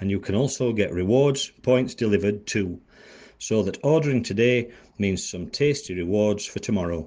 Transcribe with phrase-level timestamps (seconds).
[0.00, 2.80] and you can also get rewards points delivered too.
[3.38, 7.06] So that ordering today means some tasty rewards for tomorrow.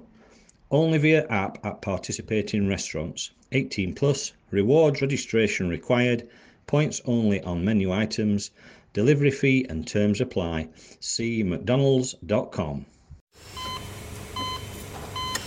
[0.70, 3.30] Only via app at participating restaurants.
[3.52, 6.28] 18 plus, rewards registration required,
[6.66, 8.52] points only on menu items,
[8.92, 10.68] delivery fee and terms apply.
[11.00, 12.86] See mcdonalds.com.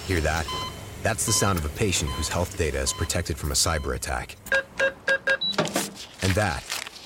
[0.07, 0.45] Hear that?
[1.01, 4.35] That's the sound of a patient whose health data is protected from a cyber attack.
[6.21, 6.82] And that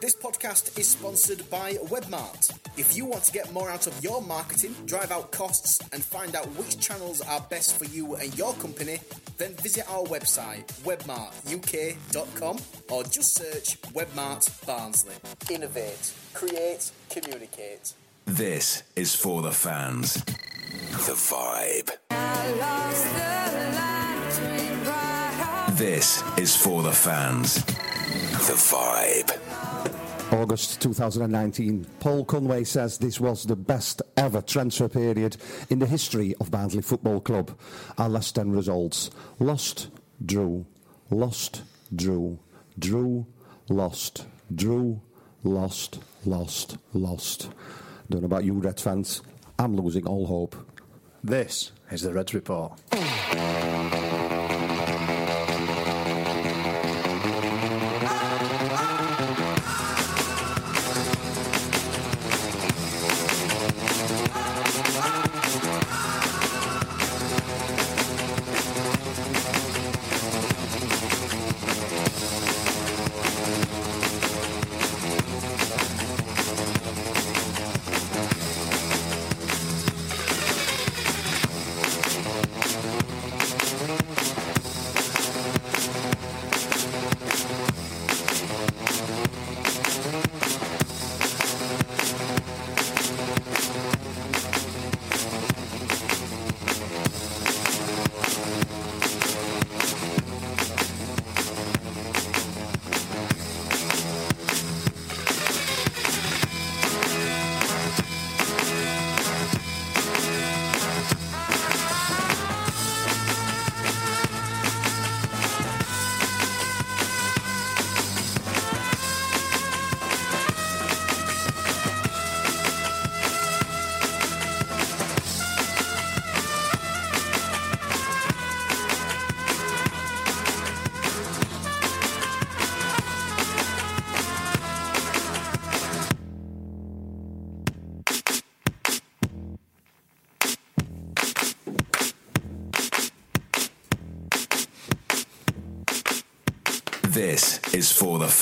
[0.00, 2.58] This podcast is sponsored by Webmart.
[2.78, 6.34] If you want to get more out of your marketing, drive out costs, and find
[6.34, 8.98] out which channels are best for you and your company,
[9.36, 15.12] then visit our website, webmartuk.com, or just search Webmart Barnsley.
[15.50, 17.92] Innovate, create, communicate.
[18.24, 20.14] This is for the fans.
[20.14, 21.90] The vibe.
[25.76, 27.62] This is for the fans.
[28.46, 29.49] The vibe.
[30.32, 31.84] August 2019.
[31.98, 35.36] Paul Conway says this was the best ever transfer period
[35.70, 37.58] in the history of Barnsley Football Club.
[37.98, 39.88] Our last 10 results lost,
[40.24, 40.66] drew,
[41.10, 41.62] lost,
[41.94, 42.38] drew,
[42.78, 43.26] drew,
[43.68, 45.00] lost, drew,
[45.42, 47.50] lost, lost, lost.
[48.08, 49.22] Don't know about you, Reds fans.
[49.58, 50.54] I'm losing all hope.
[51.24, 52.80] This is the Reds Report.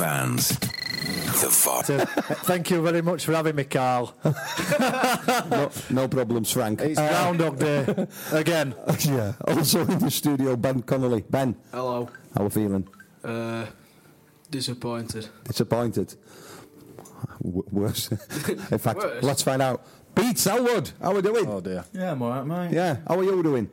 [0.00, 0.58] Is for the fans.
[0.58, 2.08] The vibe.
[2.44, 4.14] Thank you very much for having me, Carl.
[5.50, 6.80] no, no problems, Frank.
[6.80, 8.74] It's Groundhog Day again.
[9.00, 9.34] yeah.
[9.46, 11.24] Also in the studio, Ben Connolly.
[11.28, 12.08] Ben, Hello.
[12.34, 12.88] how are we feeling?
[13.22, 13.66] Uh,
[14.50, 15.28] disappointed.
[15.44, 16.14] Disappointed.
[17.42, 18.10] W- worse.
[18.70, 19.22] in fact, Worse?
[19.22, 19.84] let's find out.
[20.14, 21.46] Pete Selwood, how are we doing?
[21.46, 21.84] Oh dear.
[21.92, 22.72] Yeah, I'm alright, mate.
[22.74, 23.70] Yeah, how are you doing?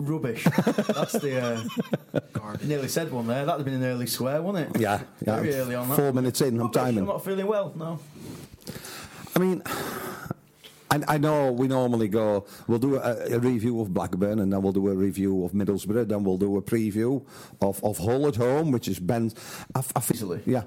[0.00, 0.44] Rubbish.
[0.44, 1.40] That's the.
[1.40, 3.44] Uh, you nearly said one there.
[3.44, 4.80] That'd have been an early swear, wouldn't it?
[4.80, 5.36] Yeah, yeah.
[5.36, 5.96] Very early on that.
[5.96, 6.98] Four minutes in, I'm Rubbish, timing.
[7.00, 7.98] I'm not feeling well, no.
[9.36, 9.62] I mean,
[10.90, 14.60] I, I know we normally go, we'll do a, a review of Blackburn and then
[14.62, 17.24] we'll do a review of Middlesbrough, then we'll do a preview
[17.60, 19.34] of, of Hull at home, which is Ben's.
[19.74, 20.42] I, I Easily.
[20.46, 20.64] Yeah.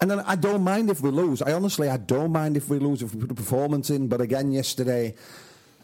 [0.00, 1.42] And then I don't mind if we lose.
[1.42, 4.08] I honestly, I don't mind if we lose, if we put a performance in.
[4.08, 5.14] But again, yesterday,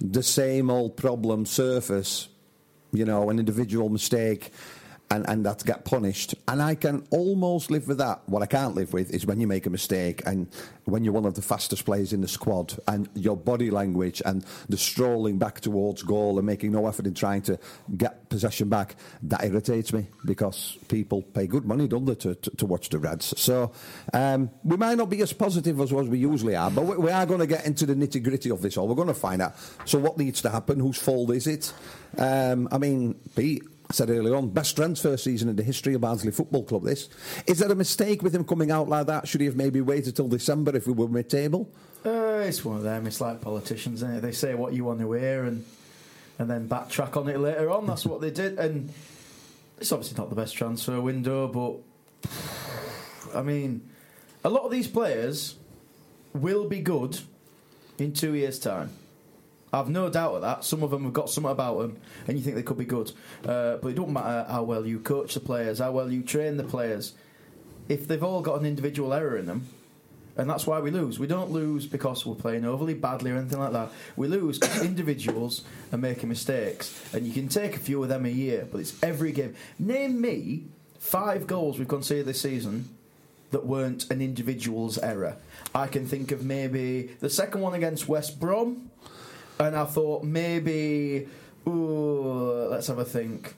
[0.00, 2.29] the same old problem surface,
[2.94, 4.52] you know, an individual mistake.
[5.14, 6.34] And, and that get punished.
[6.49, 8.22] And I can almost live with that.
[8.26, 10.49] What I can't live with is when you make a mistake and
[10.84, 14.44] when you're one of the fastest players in the squad and your body language and
[14.69, 17.58] the strolling back towards goal and making no effort in trying to
[17.96, 22.50] get possession back, that irritates me because people pay good money, don't they, to, to,
[22.50, 23.38] to watch the Reds.
[23.40, 23.72] So
[24.12, 27.10] um, we might not be as positive as, as we usually are, but we, we
[27.10, 28.88] are going to get into the nitty gritty of this all.
[28.88, 29.55] We're going to find out.
[29.84, 30.81] So what needs to happen?
[30.81, 31.72] Whose fault is it?
[32.19, 36.31] Um, I mean, Pete, said earlier on, best transfer season in the history of Barnsley
[36.31, 36.84] Football Club.
[36.84, 37.08] This
[37.46, 39.28] is there a mistake with him coming out like that?
[39.28, 41.70] Should he have maybe waited till December if we were mid-table?
[42.04, 43.06] Uh, it's one of them.
[43.06, 44.20] It's like politicians, it?
[44.20, 45.64] They say what you want to hear and
[46.38, 47.86] and then backtrack on it later on.
[47.86, 48.58] That's what they did.
[48.58, 48.92] And
[49.78, 52.31] it's obviously not the best transfer window, but
[53.34, 53.88] I mean,
[54.44, 55.56] a lot of these players
[56.32, 57.20] will be good
[57.98, 58.90] in two years' time.
[59.75, 60.65] I've no doubt of that.
[60.65, 61.97] Some of them have got something about them,
[62.29, 63.11] and you think they could be good.
[63.44, 66.56] Uh, but it don't matter how well you coach the players, how well you train
[66.56, 67.12] the players.
[67.88, 69.67] If they've all got an individual error in them,
[70.37, 71.19] and that's why we lose.
[71.19, 73.91] We don't lose because we're playing overly badly or anything like that.
[74.17, 75.62] We lose because individuals
[75.93, 79.00] are making mistakes, and you can take a few of them a year, but it's
[79.03, 79.56] every game.
[79.79, 80.65] Name me
[81.00, 82.88] five goals we've conceded this season
[83.50, 85.37] that weren't an individual's error.
[85.75, 88.91] I can think of maybe the second one against West Brom,
[89.59, 91.29] and I thought maybe,
[91.67, 93.55] ooh, let's have a think.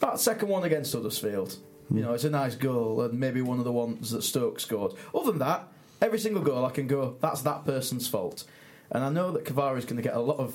[0.00, 1.56] That second one against Huddersfield.
[1.90, 2.02] You hmm.
[2.02, 4.92] know, it's a nice goal, and maybe one of the ones that Stoke scored.
[5.14, 5.68] Other than that,
[6.00, 8.44] every single goal I can go, that's that person's fault.
[8.90, 10.54] And I know that Cavaré's going to get a lot of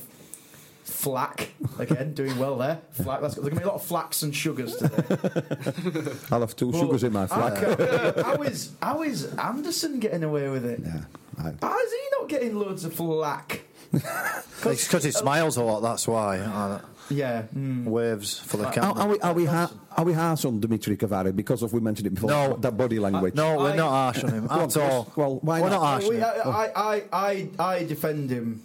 [0.85, 2.79] flack again, doing well there.
[2.91, 3.21] Flack.
[3.21, 6.11] That's, there's going to be a lot of flax and sugars today.
[6.31, 7.77] I'll have two sugars in my I flat.
[7.77, 10.81] can't- how is how is Andersen getting away with it?
[10.83, 11.01] Yeah,
[11.37, 13.64] I- How is he not getting loads of flack?
[14.65, 16.39] It's because he smiles a lot, that's why.
[16.39, 17.43] Uh, Yeah.
[17.55, 17.83] mm.
[17.85, 18.93] waves for the camera.
[18.99, 22.07] are we are we ha- are we harsh on Dimitri Cavaré because of we mentioned
[22.07, 22.31] it before?
[22.31, 22.57] No.
[22.61, 23.35] that body language.
[23.35, 25.11] no, we're I- not harsh on him at all.
[25.15, 25.81] Well, why we're not?
[25.81, 28.63] not harsh We- I, I, I, I defend him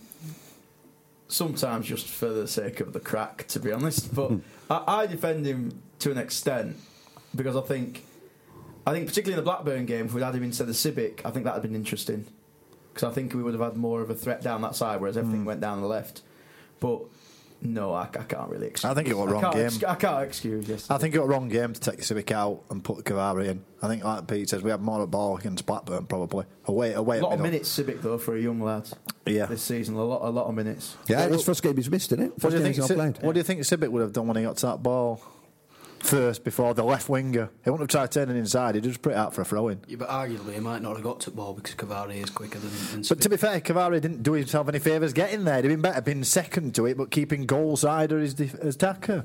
[1.29, 4.15] sometimes just for the sake of the crack, to be honest.
[4.15, 4.32] But
[4.71, 6.77] I, I defend him to an extent
[7.35, 8.05] because I think,
[8.87, 11.31] I think particularly in the Blackburn game, if we'd had him instead of Sibbick, I
[11.31, 12.27] think that'd have been interesting
[12.92, 15.16] because I think we would have had more of a threat down that side, whereas
[15.16, 15.46] everything hmm.
[15.46, 16.22] went down the left.
[16.81, 17.02] But
[17.62, 18.69] no, I, I can't really.
[18.69, 18.90] Excuse.
[18.90, 19.66] I think it was a wrong can't game.
[19.66, 20.69] ex- I can't excuse.
[20.69, 23.48] Yes, I think it was a wrong game to take Sibbick out and put Cavaré
[23.48, 23.64] in.
[23.82, 26.46] I think, like Pete says, we had more of the ball against Blackburn, probably.
[26.66, 28.88] Away, away a at lot of minutes Sibbick though for a young lad.
[29.26, 29.46] Yeah.
[29.46, 30.96] this season a lot, a lot of minutes.
[31.06, 32.32] Yeah, his first game he's missed, isn't it?
[32.43, 33.22] What do, you think, he's Ci- played.
[33.22, 35.22] what do you think Sibbick would have done when he got to that ball
[36.02, 37.50] first before the left winger?
[37.64, 39.81] He wouldn't have tried turning inside, he'd just put it out for a throw in.
[39.87, 42.58] Yeah, but arguably he might not have got to the ball because Cavaré is quicker
[42.58, 42.70] than.
[42.93, 45.62] than But to be fair, Cavaré didn't do himself any favours getting there.
[45.62, 49.25] He'd been better being second to it, but keeping goal side as, def- as attacker.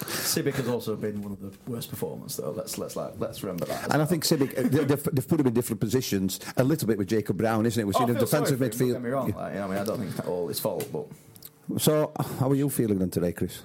[0.00, 2.50] Sibbick has also been one of the worst performers, though.
[2.50, 3.84] Let's let's like, let's remember that.
[3.86, 6.64] as And I think Sibbick, uh, they- they've, they've put him in different positions a
[6.64, 7.84] little bit with Jacob Brown, isn't it?
[7.86, 8.78] We've Oh, seen I a feel defensive midfield.
[8.78, 9.30] Don't get me wrong.
[9.32, 12.50] Like, you know, I mean, I don't think it's all his fault, but So, how
[12.50, 13.62] are you feeling then today, Chris?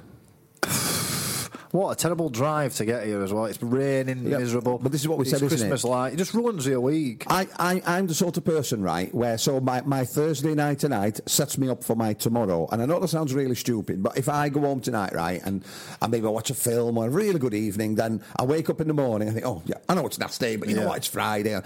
[1.72, 3.46] What a terrible drive to get here as well.
[3.46, 4.78] It's raining, Yeah, miserable.
[4.78, 5.62] but this is what we it's said, isn't it?
[5.62, 6.14] Christmas light.
[6.14, 7.24] It just ruins your week.
[7.28, 11.22] I, I, I'm the sort of person, right, where so my, my Thursday night tonight
[11.28, 12.68] sets me up for my tomorrow.
[12.72, 15.64] And I know that sounds really stupid, but if I go home tonight, right, and
[16.02, 18.88] I maybe watch a film or a really good evening, then I wake up in
[18.88, 20.98] the morning and think, oh, yeah, I know it's nasty, day, but you know what,
[20.98, 21.60] it's Friday.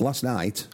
[0.00, 0.68] Last night,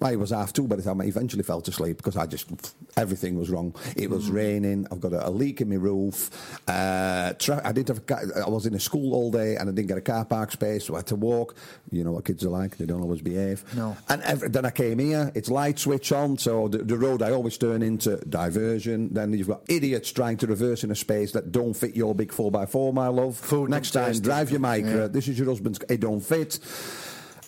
[0.00, 2.48] I was half two by the time I eventually fell to sleep because I just,
[2.96, 3.74] everything was wrong.
[3.94, 6.30] It was raining, I've got a, a leak in my roof.
[6.66, 9.72] Uh, tra- I didn't have a I was in a school all day and I
[9.72, 11.56] didn't get a car park space, so I had to walk.
[11.90, 13.62] You know what kids are like, they don't always behave.
[13.76, 13.98] No.
[14.08, 17.32] And every, then I came here, it's light switch on, so the, the road I
[17.32, 19.12] always turn into diversion.
[19.12, 22.30] Then you've got idiots trying to reverse in a space that don't fit your big
[22.30, 23.36] 4x4, my love.
[23.36, 25.02] Food Next time, drive your micro.
[25.02, 25.08] Yeah.
[25.08, 26.58] This is your husband's, it don't fit.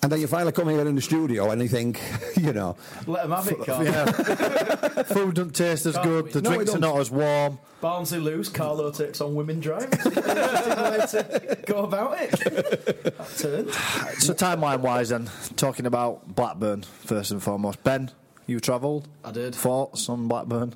[0.04, 2.00] And then you finally come here in the studio and you think,
[2.40, 3.84] you know, let him have it, Carl.
[3.84, 4.04] Yeah.
[5.04, 6.24] Food doesn't taste as Can't good.
[6.24, 6.30] we?
[6.32, 6.94] The No, it drinks are don't.
[6.94, 7.58] not as warm.
[7.80, 9.90] Barnsley lose, Carlo takes on women driving.
[9.92, 12.30] Interesting way to go about it.
[12.30, 13.70] That turn.
[14.18, 17.82] So timeline wise, then talking about Blackburn first and foremost.
[17.84, 18.10] Ben,
[18.46, 19.08] you travelled.
[19.24, 19.54] I did.
[19.54, 20.74] Thoughts on Blackburn?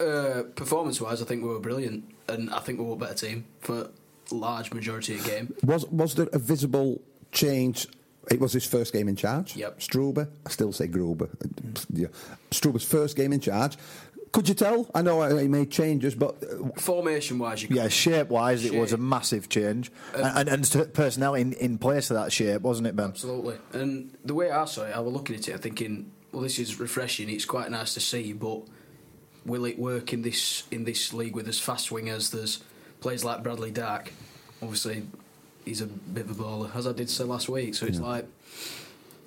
[0.00, 3.14] Uh, performance wise, I think we were brilliant, and I think we were a better
[3.14, 3.90] team for
[4.32, 5.54] large majority of the game.
[5.62, 7.00] was was there a visible
[7.32, 7.86] change?
[8.30, 9.56] It was his first game in charge.
[9.56, 9.78] Yep.
[9.78, 10.28] Struber.
[10.44, 11.28] I still say Gruber.
[11.92, 12.08] Yeah.
[12.50, 13.76] Struber's first game in charge.
[14.32, 14.90] Could you tell?
[14.94, 18.92] I know he made changes, but uh, Formation wise, you Yeah, shape wise, it was
[18.92, 22.96] a massive change, and, and, and personnel in, in place of that shape, wasn't it,
[22.96, 23.10] Ben?
[23.10, 23.56] Absolutely.
[23.72, 26.78] And the way I saw it, I was looking at it thinking, well, this is
[26.78, 27.30] refreshing.
[27.30, 28.62] It's quite nice to see, but
[29.46, 32.16] will it work in this in this league with as fast wingers?
[32.16, 32.62] As there's
[33.00, 34.12] players like Bradley Dack.
[34.60, 35.04] Obviously,
[35.66, 37.74] he's a bit of a baller, as I did say last week.
[37.74, 38.24] So it's like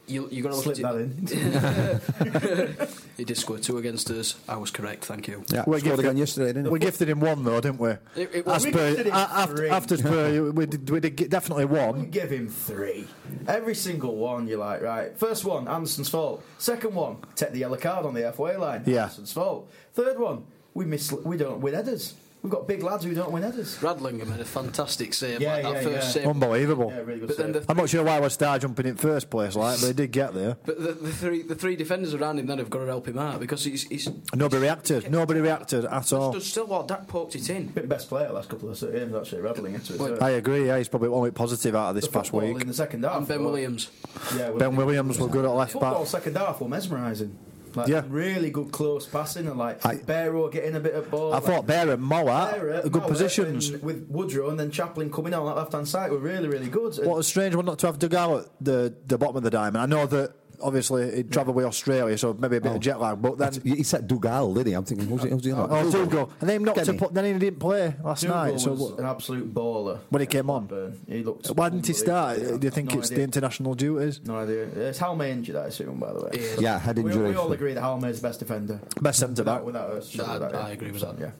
[0.08, 2.89] you you got to Slip look that at it.
[3.17, 4.36] he did score two against us.
[4.48, 5.05] I was correct.
[5.05, 5.43] Thank you.
[5.50, 6.86] Yeah, We scored gifted- again yesterday, didn't We he?
[6.86, 7.91] gifted him one though, didn't we?
[7.91, 9.69] It, it As was, per, gifted him a- after, three.
[9.69, 12.10] after Spurs, we did, we did get definitely We one.
[12.10, 13.05] give him three.
[13.48, 15.15] Every single one, you're like, right.
[15.15, 16.43] First one, Andersen's fault.
[16.58, 18.84] Second one, take the yellow card on the halfway line.
[18.88, 19.03] Yeah.
[19.03, 19.72] Andersen's fault.
[19.93, 21.12] Third one, we miss.
[21.12, 22.15] We don't win headers.
[22.41, 23.77] We've got big lads who don't win headers.
[23.79, 25.41] Radlinger had a fantastic save.
[25.41, 26.24] Yeah, like that yeah, first yeah.
[26.24, 26.27] save.
[26.27, 26.89] Unbelievable.
[26.89, 27.27] Yeah, really good.
[27.27, 27.65] But then save.
[27.65, 30.12] the I'm not sure why we're star jumping in first place, like, but he did
[30.12, 30.55] get there.
[30.65, 33.17] But the, the three the three defenders around him then have got to help him
[33.17, 35.12] out because he's he's Nobody reacted.
[35.12, 36.31] Nobody reacted at all.
[36.31, 37.67] stood still while Dack poked it in.
[37.67, 40.00] been best player last couple of games actually, rattling into it.
[40.00, 40.67] Well, I agree.
[40.67, 42.62] Yeah, he's probably one bit positive out of this The past football week.
[42.62, 43.17] in the second half.
[43.17, 43.43] And Ben.
[43.43, 43.89] Williams.
[44.38, 46.08] Yeah, Ben Williams was good at left Football back.
[46.08, 47.38] second half were mesmerising.
[47.76, 48.04] Like Yeah.
[48.10, 51.32] really good close passing and like I- Bähre getting a bit of ball.
[51.34, 53.70] I like, thought Bähre and Mowatt Barrett, good Mowatt, positions.
[53.70, 56.68] and with Woodrow and then Chaplin coming on that left hand side were really really
[56.70, 56.98] good.
[56.98, 59.50] And What a strange one not to have Dougall at the, the bottom of the
[59.50, 59.78] diamond.
[59.78, 62.80] I know that obviously he'd travelled with Australia, so maybe a bit of oh.
[62.80, 63.54] jet lag, but then.
[63.63, 64.74] He said Dougall, didn't he?
[64.74, 65.30] I'm thinking, who's he?
[65.30, 65.68] Who's he on?
[65.70, 66.32] Oh, Dougall.
[66.39, 68.60] And then, him not to put, then he didn't play last Dougall night.
[68.60, 70.68] So what- an absolute baller When he came on?
[70.68, 71.00] Blackburn.
[71.08, 71.48] he looked.
[71.50, 72.30] why didn't he start?
[72.30, 72.60] unbelievable.
[72.60, 74.22] Do you think No it's the international duties?
[74.25, 74.63] No idea.
[74.63, 76.56] It's Halme injured, I assume, by the way.
[76.60, 77.30] Yeah, head injury.
[77.30, 78.80] we all agree that Halme is the best defender.
[79.01, 79.63] Best centre back.
[79.63, 80.20] Without, without us.
[80.20, 81.20] I- without- I agree with that.
[81.20, 81.32] Yeah,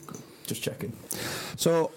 [0.46, 0.94] just checking.
[1.56, 1.92] So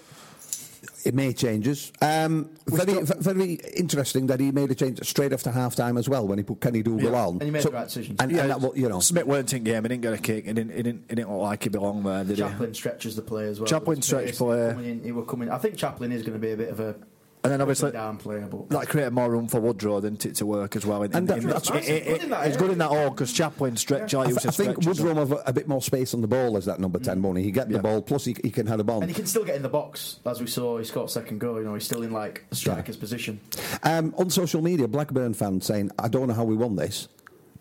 [1.05, 1.91] it made changes.
[2.01, 6.07] Um, very, v- very interesting that he made a change straight after half time as
[6.09, 7.33] well when he put Kenny Dougall Yeah, on.
[7.35, 8.15] and he made So- the right decision.
[8.19, 9.83] And, and that, you know, Smith weren't in game.
[9.83, 10.45] He didn't get a kick.
[10.45, 10.71] He didn't.
[10.75, 11.03] He didn't.
[11.09, 13.67] He didn't look like he belonged there, did Chaplin stretches the play as well.
[13.67, 14.69] Chaplin It was stretched play.
[14.69, 15.49] In, he were coming.
[15.49, 17.03] I think Chaplin is going to be a bit of a he?
[17.43, 20.77] And then obviously down player, that created more room for Woodrow, didn't it, to work
[20.77, 21.03] as well.
[21.03, 22.89] In, And in, that- in- that's it- it- good in that He's good in that
[22.89, 24.13] all because Chaplin stretch.
[24.15, 24.85] I, I, th- I think stretch.
[24.99, 27.43] Woodrow have a, a bit more space on the ball as that number 10 money.
[27.43, 27.81] He get the Yeah.
[27.81, 29.01] ball, plus he, he can head a bomb.
[29.03, 30.77] and he can still get in the box, as we saw.
[30.77, 31.57] He scored second goal.
[31.57, 33.41] You know, he's still in like a striker's position.
[33.83, 37.09] Um, on social media, Blackburn fans saying, I don't know how we won this.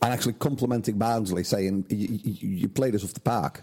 [0.02, 3.62] And actually complimenting Barnsley, saying, you, you, you played us off the park.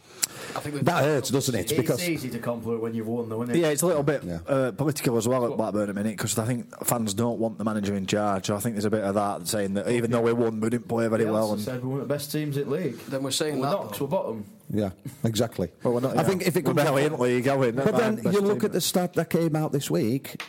[0.55, 1.60] I think That hurts, doesn't it?
[1.69, 3.60] It's Because easy to compliment when you've won, though, isn't it?
[3.60, 4.39] Yeah, it's a little bit Yeah.
[4.48, 7.65] uh, political as well at Blackburn a minute because I think fans don't want the
[7.65, 8.46] manager in charge.
[8.46, 10.69] So I think there's a bit of that saying that even though we won, we
[10.69, 11.51] didn't play very He well.
[11.51, 12.98] And said we're one of the best teams at league.
[13.08, 14.00] Then we're saying we're that, not.
[14.00, 14.46] We're bottom.
[14.69, 14.91] Yeah,
[15.25, 15.69] exactly.
[15.84, 17.72] well, we're not, I think if it we're comes barely in league, are we?
[17.72, 20.41] But then you look at the stat that came out this week.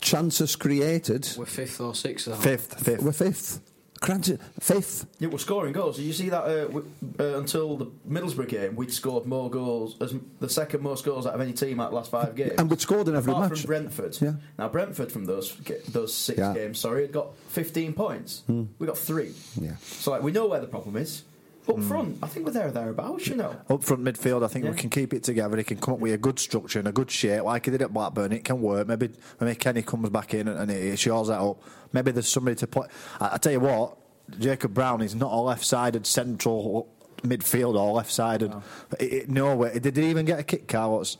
[0.00, 1.28] Chances created.
[1.36, 2.34] We're fifth or sixth.
[2.42, 3.02] fifth, fifth.
[3.02, 3.60] We're fifth.
[4.04, 5.06] Cranton, fifth.
[5.18, 5.96] Yeah, we're scoring goals.
[5.96, 6.86] Did you see that uh, w-
[7.18, 11.34] uh, until the Middlesbrough game, we'd scored more goals, as the second most goals out
[11.34, 12.52] of any team at the last five games.
[12.58, 13.60] And we'd scored in every Apart match.
[13.62, 14.16] from Brentford.
[14.20, 14.32] Yeah.
[14.58, 15.56] Now Brentford from those
[15.88, 16.52] those six Yeah.
[16.54, 18.42] Games, sorry, had got 15 points.
[18.48, 19.32] We got three.
[19.60, 19.76] Yeah.
[19.82, 21.22] So like we know where the problem is.
[21.66, 21.88] Up hmm.
[21.88, 23.26] front, I think we're there or thereabouts.
[23.26, 23.56] You know.
[23.70, 25.56] Up front midfield, I think we can keep it together.
[25.56, 27.82] He can come up with a good structure and a good shape, like he did
[27.82, 28.32] at Blackburn.
[28.32, 28.86] It can work.
[28.86, 31.62] Maybe maybe Kenny comes back in and, and it shores that up.
[31.92, 32.88] Maybe there's somebody to play.
[33.20, 33.96] I, I tell you what,
[34.38, 36.88] Jacob Brown is not a left-sided central
[37.22, 38.52] midfield or left-sided.
[39.00, 39.78] It, it, no way.
[39.78, 41.16] Did he even get a kick, Carlos?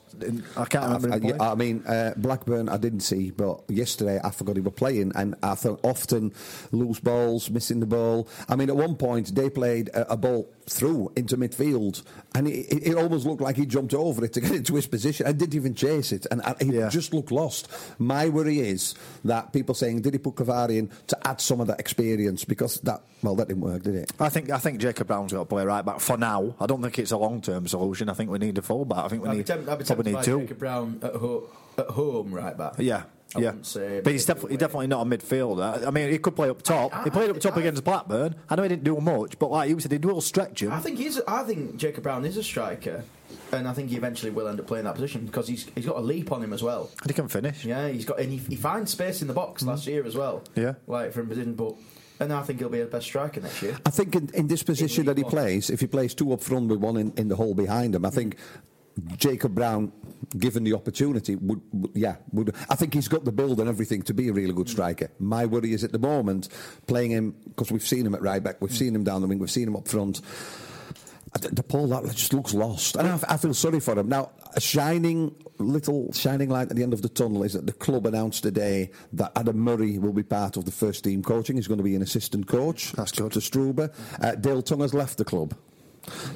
[0.56, 1.12] I can't remember.
[1.40, 1.44] I.
[1.44, 5.12] I- I mean, uh, Blackburn, I didn't see, but yesterday I forgot he were playing,
[5.14, 6.32] and I thought often
[6.72, 8.28] loose balls, missing the ball.
[8.48, 12.02] I mean, at one point they played a, a ball through into midfield,
[12.34, 14.86] and it, it, it almost looked like he jumped over it to get into his
[14.86, 15.26] position.
[15.26, 16.88] I didn't even chase it, and I, he Yeah.
[16.88, 17.68] just looked lost.
[17.98, 18.94] My worry is
[19.24, 22.44] that people saying, did he put Cavaré in to add some of that experience?
[22.44, 24.12] Because that, well, that didn't work, did it?
[24.18, 26.54] I think I think Jacob Brown's got to play right back for now.
[26.58, 28.08] I don't think it's a long term solution.
[28.08, 29.04] I think we need a full back.
[29.04, 30.40] I think we I'd need temp- probably tempted need by two.
[30.40, 32.74] Jacob Brown at, ho- at home, right back.
[32.78, 33.46] Yeah, I yeah.
[33.46, 34.58] wouldn't say but he's definitely way.
[34.58, 35.86] definitely not a midfielder.
[35.86, 36.94] I mean, he could play up top.
[36.94, 38.34] I- he played up top I- against Blackburn.
[38.48, 40.72] I know he didn't do much, but like you said, he will stretch him.
[40.72, 41.20] I think he's.
[41.22, 43.04] I think Jacob Brown is a striker,
[43.52, 45.96] and I think he eventually will end up playing that position because he's he's got
[45.96, 46.90] a leap on him as well.
[47.00, 47.64] And he can finish.
[47.64, 49.70] Yeah, he's got and he, he finds space in the box mm-hmm.
[49.70, 50.44] last year as well.
[50.54, 50.74] Yeah.
[50.86, 51.74] like from position, but
[52.20, 53.76] and I think he'll be a best striker next year.
[53.84, 55.32] I think in, in this position League that he One.
[55.32, 58.04] plays, if he plays two up front with one in, in the hole behind him,
[58.04, 58.14] I mm.
[58.14, 58.36] think
[59.16, 59.92] Jacob Brown,
[60.38, 62.54] given the opportunity, would, would yeah, would.
[62.68, 65.10] I think he's got the build and everything to be a really good striker.
[65.18, 66.48] My worry is at the moment
[66.86, 69.38] playing him because we've seen him at right back, we've seen him down the wing,
[69.38, 70.20] we've seen him up front.
[71.40, 74.08] The, Paul that just looks lost, and I, I feel sorry for him.
[74.08, 77.72] Now, a shining little shining light at the end of the tunnel is that the
[77.72, 81.56] club announced today that Adam Murray will be part of the first team coaching.
[81.56, 82.92] He's going to be an assistant coach.
[82.92, 83.32] That's good.
[83.32, 83.92] To Struber.
[84.22, 85.56] Uh, Dale Tonge has left the club.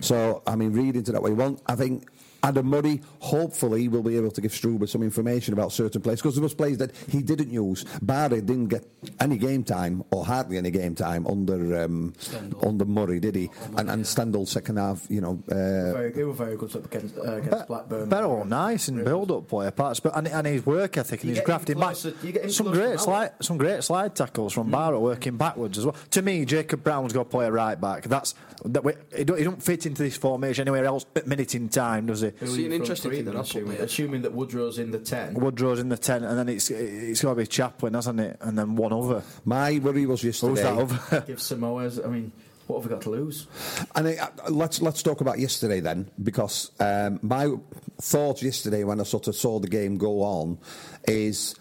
[0.00, 1.62] So, I mean, read into that way you want.
[1.67, 2.09] I think
[2.42, 6.35] Adam Murray, hopefully, will be able to give Struber some information about certain players because
[6.37, 7.85] there was players that he didn't use.
[8.04, 8.85] Bähre didn't get
[9.21, 12.14] any game time or hardly any game time under um,
[12.62, 13.50] under Murray, did he?
[13.76, 15.42] And, and Stendel second half, you know.
[15.50, 18.09] Uh, Very, they were very good against, uh, against Blackburn.
[18.09, 21.40] Better nice and build up player parts, but and, and his work ethic and his
[21.40, 21.95] grafting back.
[21.95, 25.78] closer- you get him Some great slide, some great slide tackles from Barrett working backwards
[25.78, 25.97] as well.
[26.12, 28.04] To me, Jacob Brown's got to play a right back.
[28.04, 28.35] That's
[28.65, 28.85] that.
[28.85, 32.07] We, he, don't, he don't fit into this formation anywhere else at minute in time,
[32.07, 32.33] does he?
[32.38, 33.85] Who See, an interesting thing three that assuming, there.
[33.85, 35.35] assuming that Woodrow's in the ten.
[35.35, 38.37] Woodrow's in the ten, and then it's it's got to be Chaplin, hasn't it?
[38.41, 39.23] And then one other.
[39.45, 40.50] my worry was yesterday.
[40.50, 41.25] Who's that other?
[41.27, 42.00] Give Samoa's.
[42.00, 42.33] I mean,
[42.67, 43.47] what have we got to lose?
[43.95, 47.55] And uh, let's let's talk about yesterday then, because um, my
[48.00, 50.59] thoughts yesterday when I sort of saw the game go on
[51.07, 51.55] is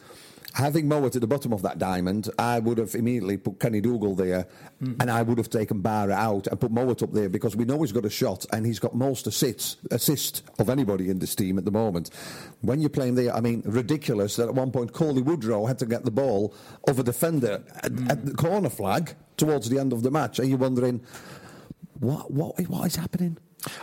[0.57, 4.15] having Mowatt at the bottom of that diamond, I would have immediately put Kenny Dougall
[4.15, 4.47] there,
[4.81, 7.81] and I would have taken Bähre out and put Mowatt up there because we know
[7.81, 11.57] he's got a shot and he's got most assists assist of anybody in this team
[11.57, 12.09] at the moment.
[12.61, 15.85] When you're playing there, I mean, ridiculous that at one point Cauley Woodrow had to
[15.85, 16.53] get the ball
[16.87, 20.49] of a defender at, at the corner flag towards the end of the match, and
[20.49, 21.01] you're wondering.
[21.99, 23.37] What what what is happening?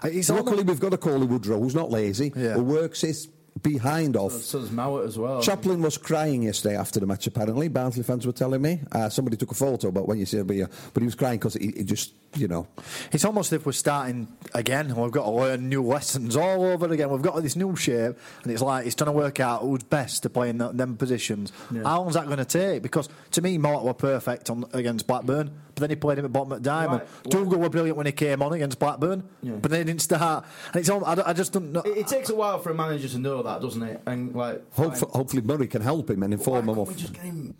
[0.04, 2.52] Luckily, almost- we've got a Cauley Woodrow who's not lazy, Yeah.
[2.54, 3.28] who works his
[3.64, 4.32] behind off.
[4.32, 5.42] So does Mowatt as well.
[5.42, 7.26] Chaplin was crying yesterday after the match.
[7.26, 8.80] Apparently, Barnsley fans were telling me.
[8.92, 10.56] Uh, somebody took a photo, but when you see it, but
[10.92, 12.66] but he was crying because he, he just, you know,
[13.12, 14.86] It's almost as if we're starting again.
[14.86, 17.08] and We've got to learn new lessons all over again.
[17.10, 20.22] We've got this new shape, and it's like it's trying to work out who's best
[20.24, 21.52] to play in that, them positions.
[21.82, 22.82] How long's that going to take?
[22.82, 26.32] Because to me, Mort were perfect on, against Blackburn, but then he played him at
[26.32, 27.00] bottom at Diamond.
[27.02, 27.30] Right.
[27.30, 29.52] Dougall were brilliant when he came on against Blackburn, Yeah.
[29.54, 30.44] but then he didn't start.
[30.72, 31.80] And it's all, I, don't- I just don't know.
[31.82, 34.00] It, it takes a while for a manager to know that, doesn't it?
[34.06, 35.10] And like, hope, fine.
[35.10, 37.00] hopefully Murray can help him and Why inform him can't we of.
[37.00, 37.54] just get him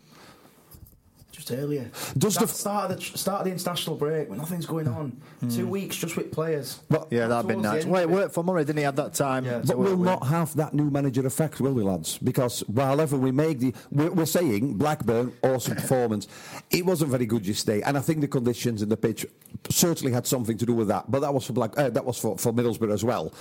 [1.51, 1.91] earlier?
[2.17, 5.21] Does the Start, of the start of the international break when nothing's going on.
[5.51, 6.81] Two weeks just with players.
[6.89, 7.85] But- yeah, that'd been the nice.
[7.85, 8.85] Well, it worked for Murray, didn't he?
[8.85, 9.45] Had that time.
[9.45, 9.63] Yeah.
[9.65, 12.19] But we'll not have that new manager effect, will we, lads?
[12.19, 16.27] Because whenever we make the, we're, we're saying Blackburn awesome performance.
[16.71, 19.27] It wasn't very good yesterday, and I think the conditions in the pitch
[19.71, 21.11] certainly had something to do with that.
[21.11, 23.33] But that was for Black, uh, that was for, for Middlesbrough as well.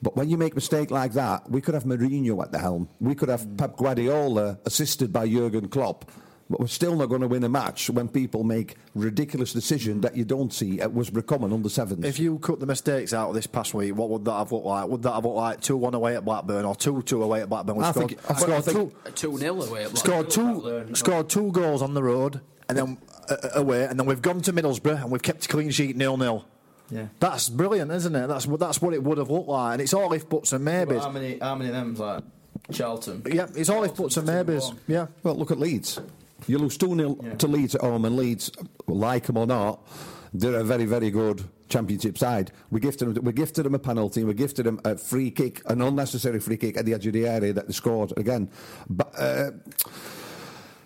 [0.00, 2.88] But when you make a mistake like that, we could have Mourinho at the helm.
[3.00, 6.10] We could have Pep Guardiola assisted by Jurgen Klopp.
[6.52, 10.14] But we're still not going to win a match when people make ridiculous decisions that
[10.14, 12.04] you don't see at Westbrook Common under sevens.
[12.04, 14.66] If you cut the mistakes out of this past week, what would that have looked
[14.66, 14.86] like?
[14.86, 17.48] Would that have looked like 2 1 away at Blackburn or 2 2 away at
[17.48, 17.76] Blackburn?
[17.76, 20.88] We I scored, think- I scored think- two, 2 0 away at scored, Blackburn.
[20.88, 22.98] two, scored two goals on the road and then
[23.30, 25.96] uh, uh, away, and then we've gone to Middlesbrough and we've kept a clean sheet
[25.96, 26.44] nil nil.
[26.90, 27.06] Yeah.
[27.18, 28.26] That's brilliant, isn't it?
[28.26, 30.62] That's what that's what it would have looked like, and it's all if buts and
[30.66, 31.02] But maybes.
[31.02, 31.38] how many?
[31.38, 32.22] How many of them's like
[32.70, 33.22] Charlton?
[33.24, 34.70] Yeah, it's all if buts and maybes.
[34.86, 35.06] Yeah.
[35.22, 35.98] Well, look at Leeds.
[36.46, 37.34] You lose 2 0 Yeah.
[37.34, 38.50] to Leeds at home, and Leeds,
[38.86, 39.86] like them or not,
[40.34, 42.52] they're a very, very good championship side.
[42.70, 45.80] We gifted them, we gifted them a penalty, we gifted them a free kick, an
[45.80, 48.50] unnecessary free kick at the edge of the area that they scored again.
[48.90, 49.50] But, uh,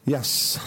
[0.04, 0.58] yes,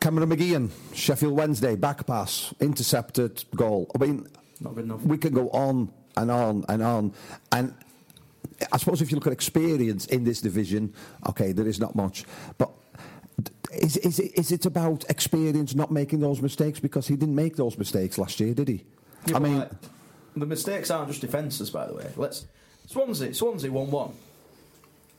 [0.00, 3.90] Cameron McGeehan, Sheffield Wednesday, back pass, intercepted goal.
[3.94, 4.26] I mean,
[4.60, 5.02] Not good enough.
[5.02, 7.12] we can go on and on and on.
[7.52, 7.74] And
[8.72, 10.94] I suppose if you look at experience in this division,
[11.28, 12.24] okay, there is not much.
[12.58, 12.70] But
[13.72, 16.80] is, is, it, is it about experience not making those mistakes?
[16.80, 18.84] Because he didn't make those mistakes last year, did he?
[19.26, 19.70] Yeah, I mean, like,
[20.36, 22.10] the mistakes aren't just defences, by the way.
[22.16, 22.46] Let's
[22.86, 24.12] Swansea, Swansea one one.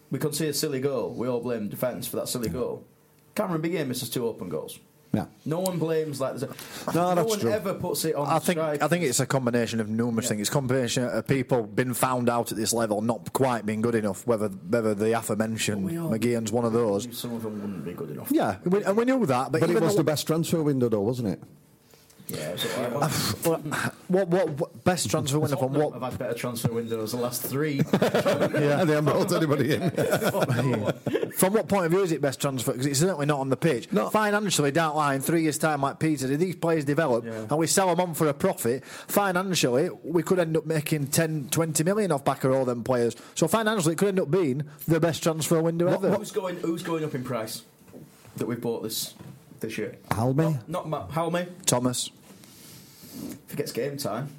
[0.09, 1.11] We can see a silly goal.
[1.11, 2.83] We all blame defence for that silly goal.
[3.35, 4.77] Cameron Begin misses two open goals.
[5.13, 5.25] Yeah.
[5.45, 6.47] No one blames like No,
[6.93, 7.51] no that's one true.
[7.51, 8.27] ever puts it on.
[8.27, 8.81] I think strike.
[8.81, 10.29] I think it's a combination of numerous Yeah.
[10.29, 10.41] things.
[10.41, 13.95] It's a combination of people being found out at this level, not quite being good
[13.95, 14.25] enough.
[14.25, 17.07] Whether whether the aforementioned We all- McGeehan's one of those.
[17.11, 18.29] Some of them wouldn't be good enough.
[18.31, 19.51] Yeah, we, and we knew that.
[19.51, 21.41] But, But it was though- the best transfer window, though, wasn't it?
[22.31, 23.07] Yeah, so I,
[24.07, 27.81] what, what, what best transfer window from I've had better transfer windows the last three.
[28.01, 28.47] yeah,
[28.83, 29.91] they haven't brought anybody in.
[31.31, 32.71] From what point of view is it best transfer?
[32.73, 33.91] Because it's certainly not on the pitch.
[33.91, 34.09] No.
[34.09, 37.45] Financially, down line, three years' time, like Peter, did these players develop Yeah.
[37.49, 38.83] and we sell them on for a profit?
[38.85, 43.15] Financially, we could end up making 10, 20 million off back of all them players.
[43.35, 46.11] So financially, it could end up being the best transfer window ever.
[46.11, 46.57] who's going?
[46.57, 47.63] Who's going up in price
[48.37, 49.13] that we've bought this
[49.61, 49.97] this year?
[50.09, 50.59] Halme?
[50.67, 51.47] Not, not Ma- Halme.
[51.65, 52.11] Thomas.
[53.45, 54.29] If he gets game time,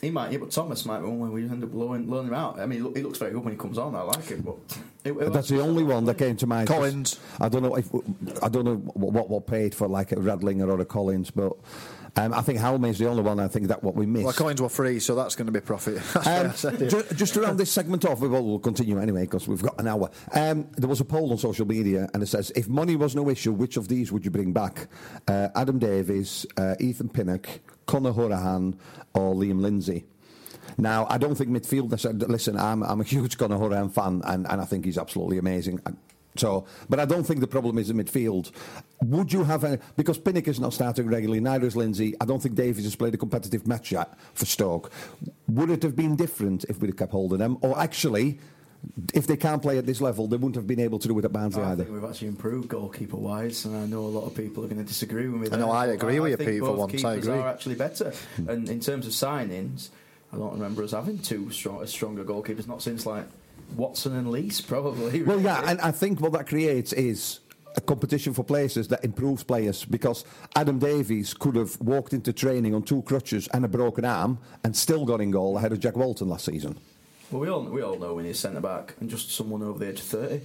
[0.00, 0.32] he might.
[0.32, 2.58] Yeah, but Thomas might be one where we end up loaning, loaning him out.
[2.58, 3.94] I mean, he, looks very good when he comes on.
[3.94, 4.56] I like him, but
[5.04, 6.68] it, it That's the only one that came to mind.
[6.68, 7.18] Collins.
[7.40, 7.88] I don't know if
[8.42, 11.56] I don't know what what paid for like a Radlinger or a Collins, but
[12.16, 13.40] um, I think Halme's the only one.
[13.40, 14.24] I think that what we missed.
[14.24, 16.00] Well, coins were free, so that's going to be profit.
[16.32, 19.48] Um, fair ju- just to round this segment off, we will we'll continue anyway because
[19.48, 20.10] we've got an hour.
[20.32, 23.28] Um, there was a poll on social media and it says, if money was no
[23.28, 24.88] issue, which of these would you bring back?
[25.26, 27.48] Uh, Adam Davies, uh, Ethan Pinnock,
[27.86, 28.78] Conor Hourihane,
[29.14, 30.04] or Liam Lindsay?
[30.78, 31.90] Now, I don't think midfield.
[32.28, 35.80] Listen, I'm, I'm a huge Conor Hourihane fan, and, and I think he's absolutely amazing.
[36.36, 38.52] So, but I don't think the problem is in midfield.
[39.02, 39.78] Would you have any?
[39.96, 42.14] Because Pinnock is not starting regularly, neither is Lindsay.
[42.20, 44.90] I don't think Davies has played a competitive match yet for Stoke.
[45.48, 48.38] Would it have been different if we'd have kept holding them, or actually?
[49.14, 51.24] If they can't play at this level, they wouldn't have been able to do it
[51.24, 51.84] at Barnsley I either.
[51.84, 54.80] think we've actually improved goalkeeper wise, and I know a lot of people are going
[54.80, 55.48] to disagree with me.
[55.56, 57.38] I know, I but agree with you, think Pete, for both once, I keepers agree.
[57.40, 58.12] Are actually better,
[58.48, 59.90] and in terms of signings,
[60.32, 62.66] I don't remember us having two strong, stronger goalkeepers.
[62.66, 63.26] Not since like
[63.76, 65.22] Watson and Lees, probably.
[65.22, 67.38] Well, yeah, and I think what that creates is
[67.76, 70.24] a competition for places that improves players because
[70.56, 74.76] Adam Davies could have walked into training on two crutches and a broken arm and
[74.76, 76.78] still got in goal ahead of Jack Walton last season.
[77.32, 79.88] Well, we all we all know when he's centre back and just someone over the
[79.90, 80.42] age of thirty.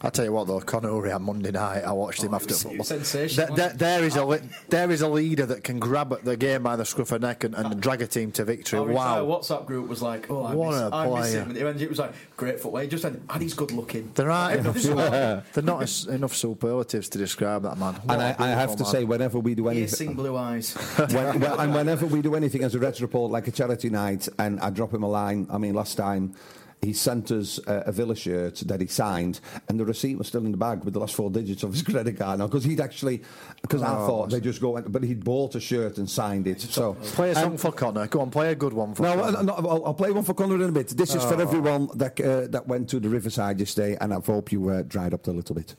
[0.00, 2.50] I tell you what, though, Conor Uri on Monday night, I watched him Oh, after
[2.50, 2.84] it was football.
[2.84, 6.36] sensational, There- there- there is a there is a leader that can grab at the
[6.36, 7.70] game by the scruff of neck and, and ah.
[7.74, 8.78] drag a team to victory.
[8.78, 11.50] Our entire Wow, WhatsApp group was like, "Oh, I What miss, a I miss him,"
[11.50, 14.60] and it was like, "Great football." He just said, "And he's good looking." there aren't
[14.60, 17.94] enough, It was like, there are not as- enough superlatives to describe that man.
[17.94, 20.74] What and I have to beautiful say, whenever we do anything, Piercing blue eyes.
[20.96, 24.28] when, when- and whenever we do anything as a Reds report, like a charity night,
[24.38, 25.48] and I drop him a line.
[25.50, 26.34] I mean, last time
[26.82, 30.44] he sent us a, a Villa shirt that he signed, and the receipt was still
[30.46, 32.38] in the bag with the last four digits of his credit card.
[32.38, 33.22] Now, because he'd actually,
[33.62, 36.60] because I Oh, thought they just go, but he'd bought a shirt and signed it.
[36.60, 38.06] So play a song for Connor.
[38.06, 39.02] Go on, play a good one for.
[39.02, 39.42] No, Conor.
[39.42, 40.88] no, I'll, I'll play one for Conor in a bit.
[40.88, 44.52] This is for everyone that uh, that went to the Riverside yesterday, and I hope
[44.52, 45.74] you uh, dried up a little bit.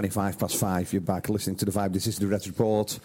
[0.00, 1.92] 25 past 5, you're back listening to The Vibe.
[1.92, 2.98] This is the Red Report.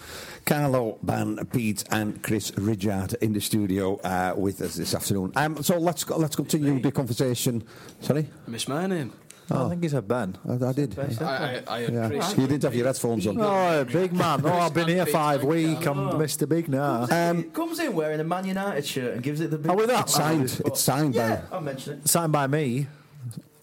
[0.45, 5.33] Carlo, Ban, Pete, and Chris Ridgard in the studio uh, with us this afternoon.
[5.35, 7.65] Um, so let's go, let's continue the conversation.
[7.99, 8.27] Sorry?
[8.47, 9.11] Miss my name.
[9.51, 10.37] I think he said Ben.
[10.47, 10.97] I, I did.
[10.97, 12.07] I, I, I Yeah.
[12.07, 12.37] Chris.
[12.37, 13.41] You didn't have your headphones on.
[13.41, 14.39] Oh, big man.
[14.45, 15.85] Oh, I've been here five weeks.
[15.85, 16.47] I'm Mr.
[16.47, 17.07] Big now.
[17.11, 19.69] Um, comes in wearing a Man United shirt and gives it the big.
[19.69, 20.03] Oh, with that?
[20.05, 20.61] It's signed.
[20.65, 22.07] It's signed Yeah, by I'll mention it.
[22.07, 22.87] Signed by me.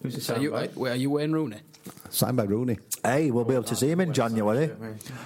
[0.03, 0.69] Who's it Are signed you, by?
[0.75, 1.57] wait, are you Wayne Rooney?
[2.13, 2.77] Signed by Rooney.
[3.03, 4.69] Hey, we'll be able to see him in January.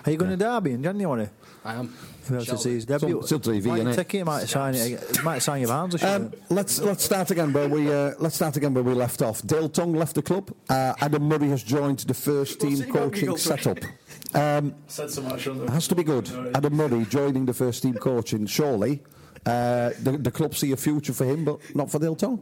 [0.06, 1.28] Are you going to Derby in January?
[1.65, 1.93] I am.
[2.30, 3.21] We'll be able to see his debut.
[3.26, 3.95] Still- still TV, Might innit?
[3.95, 5.21] take it, might sign it.
[5.21, 6.02] Might sign your hands.
[6.02, 9.41] Um, let's let's start again where we uh, let's start again where we left off.
[9.45, 10.50] Dale Tonge left the club.
[10.69, 13.80] Uh, Adam Murray has joined the first team he coaching setup.
[14.34, 15.63] Um, Said so much on the.
[15.65, 16.30] It has to be good.
[16.54, 19.02] Adam Murray joining the first team coaching, surely.
[19.45, 22.41] Uh, the, the club see a future for him, but not for Dale Tonge.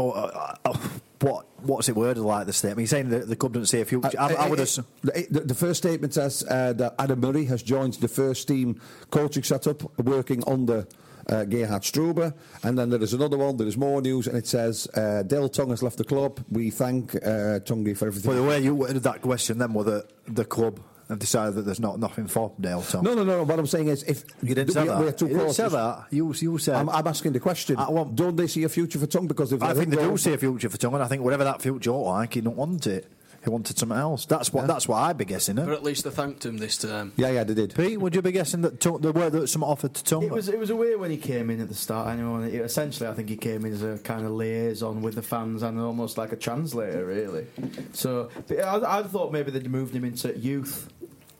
[0.00, 0.78] Oh, uh, uh,
[1.20, 2.80] what what's it worded like the statement?
[2.80, 4.10] He's saying that the club doesn't see a future.
[4.18, 4.86] I, I would Uh, have.
[5.02, 8.80] the, the- the first statement says uh, that Adam Murray has joined the first team
[9.10, 10.86] coaching setup, working under
[11.28, 12.32] uh, Gerhard Struber.
[12.62, 15.48] And then there is another one, there is more news, and it says uh, Dale
[15.48, 16.40] Tonge has left the club.
[16.50, 18.30] We thank uh, Tonge for everything.
[18.32, 21.80] Well, the way you worded that question then, whether the club have decided that there's
[21.80, 23.04] not nothing for Dale Tom.
[23.04, 23.42] no, no, no.
[23.44, 24.98] What I'm saying is, if You didn't we, say that.
[25.00, 26.06] we have two you didn't say that.
[26.10, 26.74] You, you said.
[26.76, 27.76] I'm, I'm asking the question.
[27.78, 29.28] I want- don't they see a future for Tonge?
[29.28, 31.44] Because if I think they do see a future for Tonge, and I think whatever
[31.44, 33.10] that future looked like, he don't want it.
[33.44, 34.26] He wanted something else.
[34.26, 34.66] That's what.
[34.66, 35.54] That's what I'd be guessing.
[35.54, 35.72] But Eh?
[35.72, 37.12] at least they thanked him this time.
[37.16, 37.72] Yeah, yeah, they did.
[37.72, 40.24] Pete, would you be guessing that Tonge, the word that someone offered to Tonge?
[40.24, 42.08] It was it was a weird when he came in at the start.
[42.08, 45.22] Anyway, it, essentially, I think he came in as a kind of liaison with the
[45.22, 47.46] fans and almost like a translator, really.
[47.92, 50.88] So I, I thought maybe they'd moved him into youth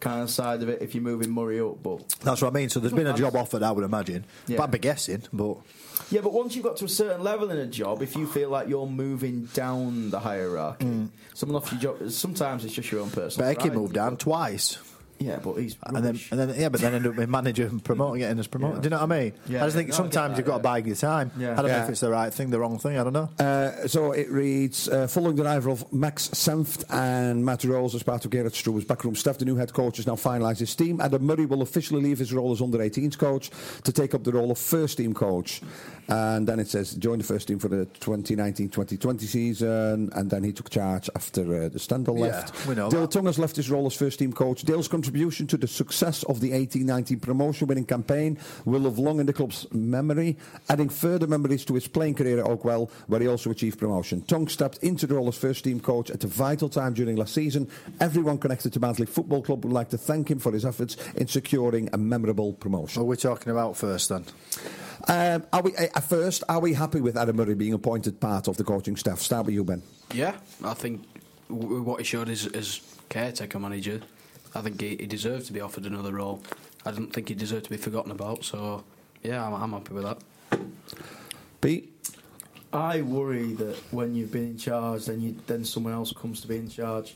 [0.01, 2.69] kind of side of it if you're moving Murray up, but That's what I mean.
[2.69, 4.25] So there's been a job offered, I would imagine.
[4.47, 4.59] Yeah.
[4.59, 5.23] But I'd be guessing.
[5.33, 5.59] But
[6.11, 8.51] Yeah, but once you've got to a certain level in a job, if you feel
[8.51, 11.09] like you're moving down the hierarchy, mm.
[11.35, 13.53] someone off your job, sometimes it's just your own personal.
[13.53, 14.79] Becky moved down twice.
[15.21, 16.31] Yeah, but he's And then, rubbish.
[16.31, 18.77] and then, yeah, but then ended up being manager and promoting getting us promoted.
[18.77, 18.81] Yeah.
[18.83, 19.33] Do you know what I mean?
[19.49, 20.63] Yeah, I just think no, sometimes that, you've got to yeah.
[20.75, 21.31] bide your time.
[21.39, 21.53] Yeah.
[21.53, 22.99] I don't know if it's the right thing, the wrong thing.
[22.99, 23.29] I don't know.
[23.39, 28.03] Uh, so it reads, uh, following the arrival of Max Senft and Matt Rose as
[28.03, 31.01] part of Gerhard Struber's backroom staff, the new head coach has now finalised his team.
[31.01, 33.51] Adam Murray will officially leave his role as under-18s coach
[33.85, 35.61] to take up the role of first-team coach.
[36.11, 40.53] And then it says, joined the first team for the 2019-2020 season, and then he
[40.53, 42.67] took charge after uh, the Stendel Yeah, left.
[42.67, 43.11] we know Dale that.
[43.11, 44.63] Tonge has left his role as first-team coach.
[44.63, 49.33] Dale's contribution to the success of the 18-19 promotion-winning campaign will live long in the
[49.33, 50.37] club's memory,
[50.69, 54.21] adding further memories to his playing career at Oakwell, where he also achieved promotion.
[54.21, 57.71] Tonge stepped into the role as first-team coach at a vital time during last season.
[58.01, 61.27] Everyone connected to Barnsley Football Club would like to thank him for his efforts in
[61.27, 63.01] securing a memorable promotion.
[63.01, 64.27] What are we talking about first then?
[65.09, 68.59] Um, are we, uh, first, are we happy with Adam Murray being appointed part of
[68.59, 69.21] the coaching staff?
[69.21, 69.81] Start with you, Ben.
[70.13, 71.07] Yeah, I think
[71.49, 74.03] w- what he showed is, as caretaker manager,
[74.59, 76.43] I think he, he deserved to be offered another role.
[76.85, 78.45] I didn't think he deserved to be forgotten about.
[78.45, 78.83] So,
[79.23, 80.19] yeah, I'm, I'm happy with that.
[81.61, 81.95] Pete?
[82.73, 86.49] I worry that when you've been in charge, then you then someone else comes to
[86.49, 87.15] be in charge.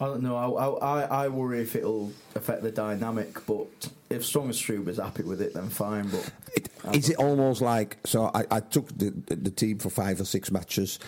[0.00, 0.36] I don't know.
[0.36, 3.46] I, I, I worry if it'll affect the dynamic.
[3.46, 3.68] But
[4.10, 6.08] if Strong as Struber's happy with it, then fine.
[6.08, 8.30] But It, is it almost like so?
[8.34, 10.98] I, I took the, the the team for five or six matches.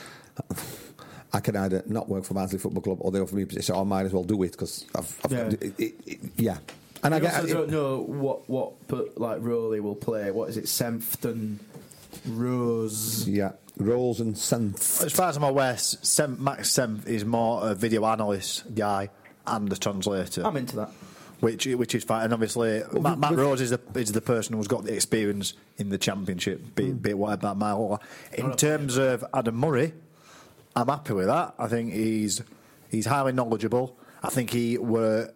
[1.32, 3.74] I can either not work for Barnsley Football Club or they offer me a position.
[3.74, 5.38] So I might as well do it because I've, I've Yeah.
[5.48, 6.58] it, it, it, yeah.
[7.02, 10.30] And I I also it- don't know what what put, like Rowley will play.
[10.30, 10.68] What is it?
[10.68, 11.60] Sempton,
[12.26, 13.28] Rose.
[13.28, 15.04] yeah, Rolls and Senft.
[15.04, 19.10] As far as I'm aware, Sem, Max Sem is more a video analyst guy
[19.46, 20.44] and a translator.
[20.46, 20.90] I'm into that.
[21.40, 22.24] which which is fine.
[22.24, 25.90] And obviously, Matt, Matt Rose is the is the person who's got the experience in
[25.90, 27.00] the championship, be, mm.
[27.02, 27.98] be it whatever that might.
[28.34, 29.92] In terms of Adam Murray,
[30.80, 31.54] I'm happy with that.
[31.58, 32.42] I think he's
[32.90, 33.96] he's highly knowledgeable.
[34.22, 35.32] I think he were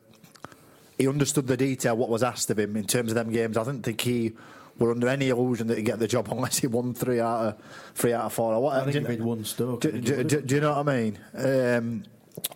[0.98, 3.56] he understood the detail what was asked of him in terms of them games.
[3.56, 4.32] I didn't think he
[4.78, 7.56] were under any illusion that he'd get the job unless he won three out of
[7.94, 8.92] three out of four or I whatever.
[8.92, 10.96] think Do if you- he'd won Stoke, do, do- do- do you know what I
[10.96, 11.18] mean?
[11.34, 12.04] Um,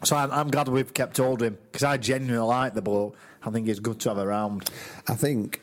[0.03, 3.17] so I'm, I'm glad we've kept hold of him because I genuinely like the bloke.
[3.45, 4.69] I think he's good to have around.
[5.07, 5.61] I think.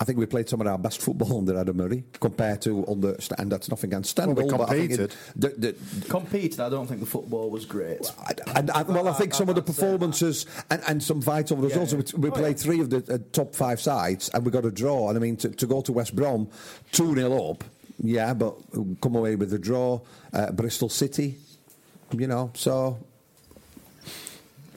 [0.00, 3.16] I think we played some of our best football under Adam Murray compared to under,
[3.38, 4.34] and that's nothing against Stendel.
[4.34, 5.16] Well, we but I think it- competed.
[5.36, 6.60] the, the, Competed.
[6.60, 8.00] I don't think the football was great.
[8.54, 11.92] And, and, well, I think some of the performances and, and some vital results.
[11.92, 12.00] yeah.
[12.16, 12.62] We, we Oh, played yeah.
[12.62, 15.08] three of the uh, top five sides, and we got a draw.
[15.08, 16.48] And I mean, to, to go to West Brom
[16.92, 17.64] two 0 up,
[18.02, 18.56] yeah, but
[19.00, 20.00] come away with a draw.
[20.32, 21.36] Uh, Bristol City,
[22.12, 22.98] you know, so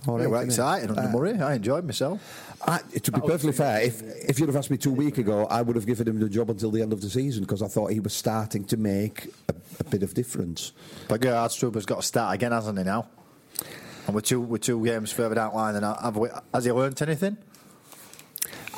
[0.08, 1.40] All Yeah, we're excited under Uh, Murray.
[1.40, 2.22] I enjoyed myself.
[2.66, 5.62] I, to be perfectly fair, if if you'd have asked me two weeks ago, I
[5.62, 7.92] would have given him the job until the end of the season because I thought
[7.92, 10.72] he was starting to make a, a bit of difference.
[11.08, 13.10] But Gerhard Struber's got to start again, hasn't he now?
[14.06, 15.76] And we're two, we're two games further down the line.
[15.76, 17.38] And have we, has he learnt anything?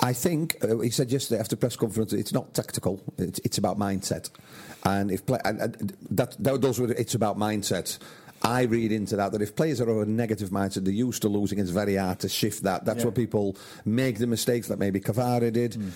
[0.01, 3.77] I think uh, he said yesterday after press conference, it's not tactical; it's, it's about
[3.77, 4.29] mindset.
[4.85, 7.99] And if play, and, and that, that those were it's about mindset.
[8.41, 11.29] I read into that that if players are of a negative mindset, they're used to
[11.29, 11.59] losing.
[11.59, 12.85] It's very hard to shift that.
[12.85, 13.05] That's Yeah.
[13.05, 15.75] where people make the mistakes that maybe Cavaré did.
[15.75, 15.89] Hmm.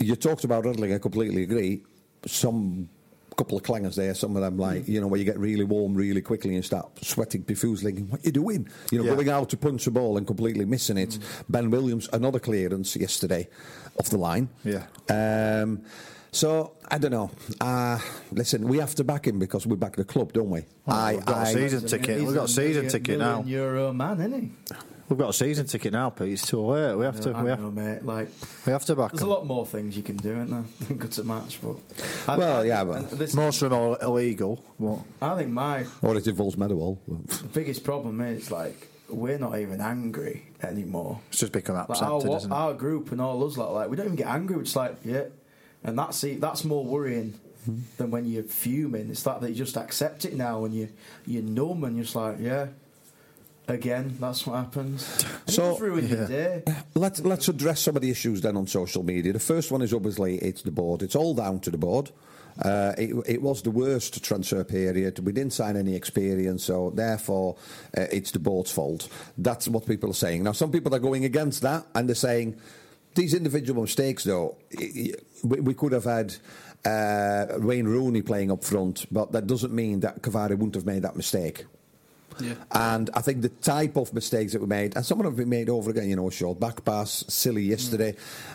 [0.00, 0.96] You talked about Radlinger.
[0.96, 1.82] I completely agree.
[2.26, 2.88] Some
[3.36, 4.14] couple of clangers there.
[4.14, 4.60] Some of them hmm.
[4.60, 7.92] like you know where you get really warm really quickly and start sweating profusely.
[7.92, 8.68] What you doing?
[8.90, 9.14] You know, Yeah.
[9.14, 11.14] going out to punch a ball and completely missing it.
[11.14, 11.22] Hmm.
[11.48, 13.48] Ben Williams, another clearance yesterday
[13.98, 14.48] off the line.
[14.64, 14.84] Yeah.
[15.08, 15.82] Um,
[16.32, 17.30] so I don't know.
[17.60, 17.98] Uh,
[18.32, 20.64] listen, we have to back him because we back the club, don't we?
[20.86, 22.22] I, we've got a I- season ticket.
[22.22, 23.42] We've got a season ticket now.
[23.42, 24.50] Million euro man, isn't he?
[25.08, 26.32] We've got a season ticket now, Pete.
[26.32, 26.96] It's too late.
[26.96, 27.30] We have to.
[27.32, 28.04] I We know, have, mate.
[28.04, 28.28] Like,
[28.66, 29.16] we have to back him.
[29.18, 30.64] there's a lot more things you can do, isn't there?
[30.88, 31.76] than go to match, but
[32.26, 34.64] I, Well, I, yeah, and but- this, Most of them are illegal.
[34.80, 36.98] But I think my or it involves Meadowhall.
[37.06, 41.20] the biggest problem is like we're not even angry anymore.
[41.28, 42.54] it's just become Like accepted, our, isn't it?
[42.54, 44.56] our group and all us like, like we don't even get angry.
[44.56, 45.26] We're just like yeah,
[45.86, 47.32] and that's it, that's more worrying
[47.96, 49.08] than when you're fuming.
[49.10, 50.88] It's like that you just accept it now and you
[51.26, 52.66] you're numb and you're just like yeah.
[53.68, 55.24] Again, that's what happens.
[55.46, 56.62] And So- it just ruins your day.
[56.94, 59.32] Let's let's address some of the issues then on social media.
[59.32, 61.02] The first one is obviously it's the board.
[61.02, 62.10] It's all down to the board.
[62.62, 65.18] Uh, it, it was the worst transfer period.
[65.18, 67.56] We didn't sign any experience, so therefore
[67.98, 69.08] uh, it's the board's fault.
[69.36, 70.44] That's what people are saying.
[70.44, 72.56] Now, some people are going against that and they're saying
[73.16, 74.56] these individual mistakes, though,
[75.42, 76.36] we, we could have had
[76.84, 81.02] uh, Wayne Rooney playing up front, but that doesn't mean that Cavaré wouldn't have made
[81.02, 81.64] that mistake.
[82.38, 82.54] Yeah.
[82.70, 85.38] And I think the type of mistakes that we made, and some of them have
[85.38, 88.14] been made over again, you know, short back pass, silly yesterday.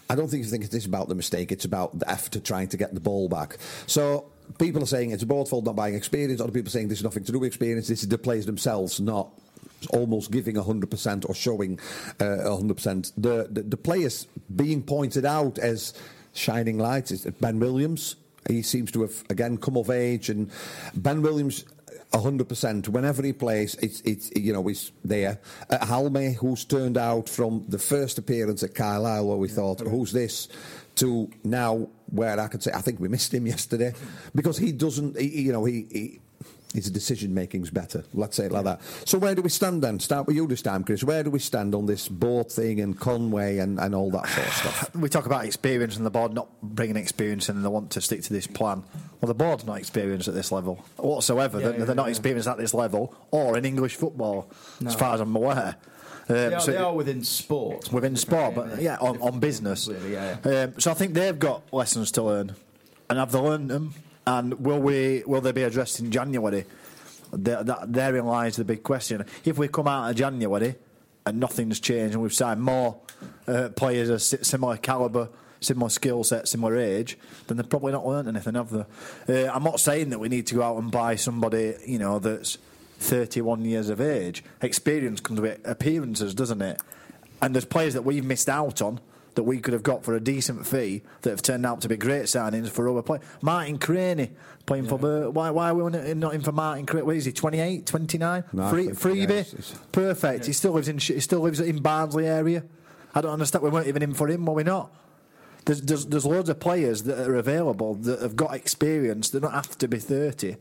[0.09, 2.43] I don't think you think it is about the mistake, it's about the effort of
[2.43, 3.57] trying to get the ball back.
[3.87, 4.25] So
[4.59, 6.99] people are saying it's a board fault not buying experience, other people are saying this
[6.99, 9.31] is nothing to do with experience, this is the players themselves not
[9.87, 11.79] almost giving 100% or showing
[12.19, 13.13] uh, 100%.
[13.17, 15.93] The, the, the players being pointed out as
[16.33, 18.15] shining lights is Ben Williams.
[18.47, 20.49] He seems to have, again, come of age, and
[20.95, 21.65] Ben Williams
[22.19, 22.89] hundred percent.
[22.89, 25.39] Whenever he plays, it's it's you know he's there.
[25.69, 30.11] Uh, Halme, who's turned out from the first appearance at Carlisle, where we thought, who's
[30.11, 30.49] this,
[30.95, 33.93] to now where I could say I think we missed him yesterday
[34.35, 35.17] because he doesn't.
[35.19, 35.87] He, you know he.
[35.91, 36.19] he
[36.73, 38.03] his decision making's better.
[38.13, 38.81] Let's say it like that.
[39.05, 39.99] So where do we stand then?
[39.99, 41.03] Start with you this time, Chris.
[41.03, 44.47] Where do we stand on this board thing and Conway and, and all that sort
[44.47, 44.95] of stuff?
[44.95, 48.01] we talk about experience and the board not bringing experience in and they want to
[48.01, 48.83] stick to this plan.
[49.19, 51.59] Well, the board's not experienced at this level whatsoever.
[51.59, 52.11] Yeah, they're, yeah, they're not yeah.
[52.11, 54.89] experienced at this level or in English football, No.
[54.89, 55.75] as far as I'm aware.
[56.29, 57.91] Um, They are, so- they are within sport.
[57.91, 59.87] within sport, but yeah, on, on business.
[59.87, 62.55] Really, yeah, Um, so I think they've got lessons to learn,
[63.09, 63.93] and have they learned them?
[64.25, 65.23] And will we?
[65.25, 66.65] Will they be addressed in January?
[67.33, 69.25] There, that, therein lies the big question.
[69.45, 70.75] If we come out of January
[71.25, 72.97] and nothing's changed, and we've signed more
[73.47, 75.29] uh, players of similar calibre,
[75.61, 79.45] similar skill set, similar age, then they've probably not learned anything, have they?
[79.45, 82.19] Uh, I'm not saying that we need to go out and buy somebody, you know,
[82.19, 82.57] that's
[82.99, 84.43] 31 years of age.
[84.61, 86.81] Experience comes with appearances, doesn't it?
[87.41, 88.99] And there's players that we've missed out on
[89.41, 91.97] that we could have got for a decent fee that have turned out to be
[91.97, 93.23] great signings for other players.
[93.41, 94.29] Martin Cranie
[94.67, 97.03] playing for Bur- why why are we not- not in for Martin Cranie?
[97.05, 97.31] What is he?
[97.31, 98.43] 28, 29?
[98.53, 100.45] No, Free, think- freebie, yeah, it's- it's- perfect.
[100.45, 102.63] He still lives in he still lives in Barnsley area.
[103.15, 103.63] I don't understand.
[103.63, 104.91] We weren't even in for him, were we not?
[105.65, 109.29] There's, there's, there's loads of players that are available that have got experience.
[109.29, 110.53] They don't have to be 30.
[110.53, 110.57] Do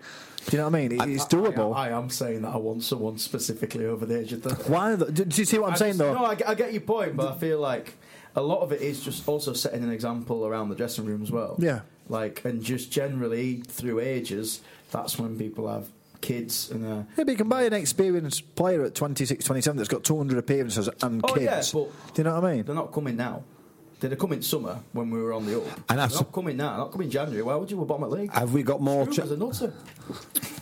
[0.53, 0.93] you know what I mean?
[1.01, 1.75] It- it's doable.
[1.75, 4.65] I, I am saying that I want someone specifically over the age of 30.
[4.71, 4.97] Why?
[4.97, 6.13] Do, do you see what I'm I saying just- though?
[6.15, 7.95] No, I, get- I get your point, but I feel like
[8.41, 11.31] a lot of it is just also setting an example around the dressing room as
[11.31, 11.57] well.
[11.59, 11.81] Yeah.
[12.09, 14.61] Like, and just generally through ages,
[14.91, 15.87] that's when people have
[16.21, 19.89] kids and uh, Yeah, but you can buy an experienced player at 26, 27 that's
[19.89, 21.73] got 200 appearances and Oh, yeah, kids.
[21.73, 22.65] but- Do you know what I mean?
[22.65, 23.43] they're not coming now.
[24.01, 25.67] They'd have come in summer when we were on the up.
[25.91, 26.77] And they're not coming now.
[26.79, 27.43] Not coming January.
[27.43, 27.77] Why would you?
[27.77, 28.33] We're bottom of the league.
[28.33, 29.05] Have we got more?
[29.13, 29.73] Struber's Ch- a nutter.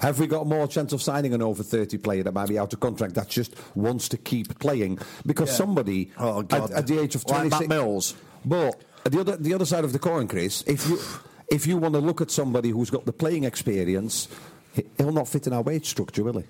[0.00, 2.72] Have we got more chance of signing an over 30 player that might be out
[2.72, 4.98] of contract that just wants to keep playing?
[5.24, 5.54] Because Yeah.
[5.54, 6.70] somebody Oh, at, God.
[6.72, 7.60] at the age of 26.
[7.60, 8.14] Matt Mills.
[8.44, 10.98] But at the other, the other side of the coin, Chris, if you,
[11.50, 14.28] if you want to look at somebody who's got the playing experience,
[14.96, 16.44] he'll not fit in our wage structure, will he?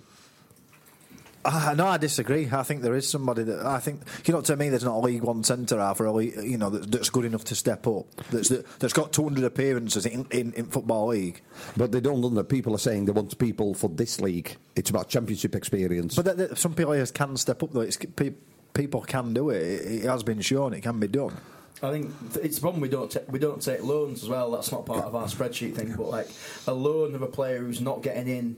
[1.45, 2.49] Uh, no, I disagree.
[2.51, 4.41] I think there is somebody that I think you know.
[4.41, 6.91] To me, there's not a League One centre half or a league, you know that,
[6.91, 8.07] that's good enough to step up.
[8.30, 11.41] That's that's got 200 appearances in, in, in football league.
[11.76, 12.34] But they don't.
[12.34, 14.57] That people are saying they want people for this league.
[14.74, 16.16] It's about championship experience.
[16.16, 17.80] But th- th- some players can step up though.
[17.82, 18.34] It's, pe-
[18.74, 19.62] people can do it.
[19.62, 20.05] it.
[20.05, 20.74] It has been shown.
[20.74, 21.36] It can be done.
[21.80, 24.51] I think th- it's a problem we don't ta- we don't take loans as well.
[24.51, 25.95] That's not part of our spreadsheet thing.
[25.97, 26.28] But like
[26.66, 28.57] a loan of a player who's not getting in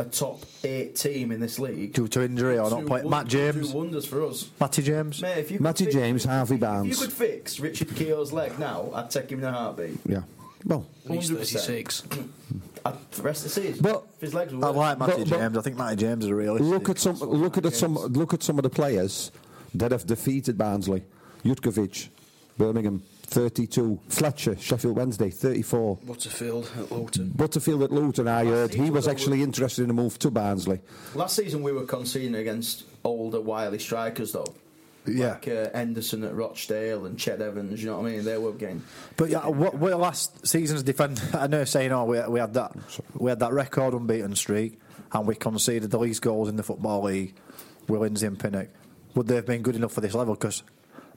[0.00, 3.02] a top eight team in this league Due to injury or not do play.
[3.02, 4.50] won- Matt do James, wonders for us.
[4.60, 5.22] Matty James.
[5.22, 6.90] Mate, if you could Matty fix- James, Harvey Barnes.
[6.92, 9.98] If you could fix Richard Keogh's leg now, I'd take him in a heartbeat.
[10.06, 10.22] yeah.
[10.64, 11.36] Well, And he's 100%.
[11.64, 12.02] 36.
[12.84, 13.82] I'd, the rest of the season.
[13.82, 14.80] But- if his legs were I working.
[14.80, 15.56] like Matty But- but- James.
[15.56, 16.66] I think Matty James is a realistic.
[16.68, 17.16] look at some.
[17.18, 17.94] Look at some.
[17.94, 19.30] Look at some of the players
[19.74, 21.02] that have defeated Barnsley.
[21.44, 22.08] Jutkiewicz,
[22.58, 24.00] Birmingham, 32.
[24.08, 25.98] Fletcher, Sheffield Wednesday, 34.
[26.04, 27.30] Butterfield at Luton.
[27.30, 30.80] Butterfield at Luton, I heard he was though actually interested in a move to Barnsley.
[31.14, 34.52] Last season we were conceding against older, wily strikers though.
[35.06, 35.30] Yeah.
[35.32, 38.24] Like uh, Henderson at Rochdale and Ched Evans, you know what I mean?
[38.24, 38.82] They were getting.
[39.16, 41.22] But yeah, what, what last season's defend?
[41.32, 42.76] I know saying, oh, we, we had that
[43.14, 44.78] we had that record unbeaten streak,
[45.12, 47.34] and we conceded the least goals in the football league.
[47.88, 48.68] With Lindsay and Pinnock,
[49.14, 50.34] would they have been good enough for this level?
[50.34, 50.62] Because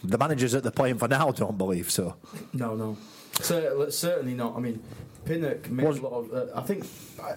[0.04, 2.16] the managers that they're playing for now don't believe so.
[2.54, 2.98] No, no.
[3.42, 4.56] So, certainly not.
[4.56, 4.82] I mean,
[5.26, 6.34] Pinnock made Was- a lot of.
[6.34, 6.86] Uh, I think.
[7.22, 7.36] I,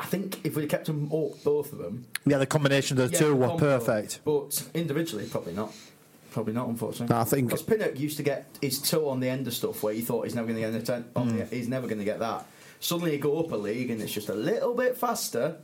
[0.00, 3.12] I think if we kept them all, both of them, Yeah, the combination of the
[3.14, 4.20] yeah, two were perfect.
[4.24, 5.72] But individually, probably not.
[6.30, 7.12] Probably not, unfortunately.
[7.12, 9.82] No, I think- because Pinnock used to get his toe on the end of stuff
[9.82, 11.38] where he thought he's never going to get an atten- on Hmm.
[11.38, 12.46] the, he's never going to get that.
[12.78, 15.56] Suddenly, you go up a league and it's just a little bit faster.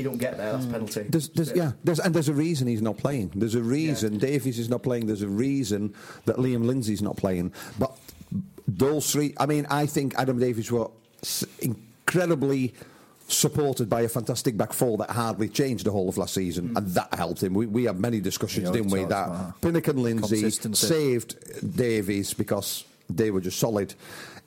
[0.00, 0.52] He don't get there.
[0.52, 0.72] That's Hmm.
[0.72, 1.02] penalty.
[1.08, 3.32] There's, there's, yeah, there's, and there's a reason he's not playing.
[3.34, 5.06] There's a reason Davies is not playing.
[5.06, 5.94] There's a reason
[6.24, 7.52] that Liam Lindsay's not playing.
[7.78, 7.92] But
[8.66, 10.88] those three, I mean, I think Adam Davies were
[11.60, 12.74] incredibly
[13.28, 16.86] supported by a fantastic back four that hardly changed the whole of last season, and
[16.88, 17.54] that helped him.
[17.54, 18.66] We, we had many discussions.
[18.66, 19.04] Yeah, didn't we?
[19.04, 23.94] That about Pinnock and Lindsay saved Davies because they were just solid.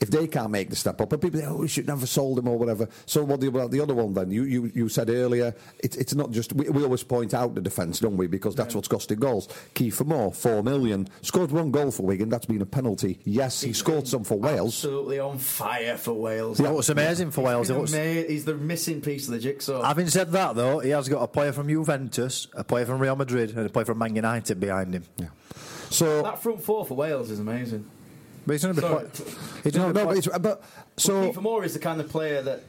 [0.04, 2.38] If they can't make the step up, and people say, "Oh, we should never sold
[2.40, 2.90] him" or whatever.
[3.06, 4.32] So what about the other one then?
[4.32, 7.62] You you, you said earlier, it, it's not just we, we always point out the
[7.62, 8.28] defence, don't we?
[8.28, 9.48] Because that's what's costing goals.
[9.76, 12.28] Kieffer Moore, four million, scored one goal for Wigan.
[12.28, 13.20] That's been a penalty.
[13.24, 14.74] Yes, he scored some for Wales.
[14.76, 16.58] Absolutely on fire for Wales.
[16.58, 17.68] He looks amazing for He's Wales.
[17.70, 19.84] been He looks- ama- he's the missing piece of the jigsaw.
[19.84, 23.16] Having said that, though, he has got a player from Juventus, a player from Real
[23.16, 25.04] Madrid, and a player from Man United behind him.
[25.18, 25.28] Yeah.
[25.90, 27.86] So that front four for Wales is amazing.
[28.46, 28.88] But he's going to be.
[28.88, 29.06] Sorry.
[29.08, 29.34] Play-
[29.64, 30.64] he's no, gonna no, but, it's, but
[30.98, 32.64] So so Kieffer Moore is the kind of player that,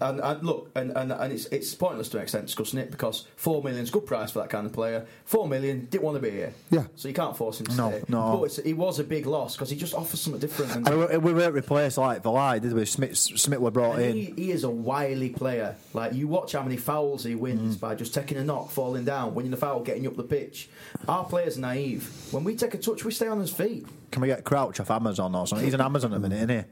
[0.00, 3.26] and, and look, and, and, and it's it's pointless to an extent discussing it because
[3.36, 5.06] four million is good price for that kind of player.
[5.24, 6.84] Four million didn't want to be here, Yeah.
[6.96, 8.02] So you can't force him to No, stay.
[8.08, 8.36] no.
[8.38, 10.74] But it's, he was a big loss because he just offers something different.
[10.76, 12.84] And, And we, we weren't replaced like Valai, did we?
[12.84, 14.16] Smith, Smith were brought and in.
[14.16, 15.76] he, he is a wily player.
[15.94, 17.38] Like you watch how many fouls he Mm.
[17.38, 20.68] wins by just taking a knock, falling down, winning the foul, getting up the pitch.
[21.08, 22.10] Our players are naive.
[22.32, 23.86] When we take a touch, we stay on his feet.
[24.10, 25.64] Can we get Crouch off Amazon or something?
[25.64, 26.66] He's on Amazon at the minute, isn't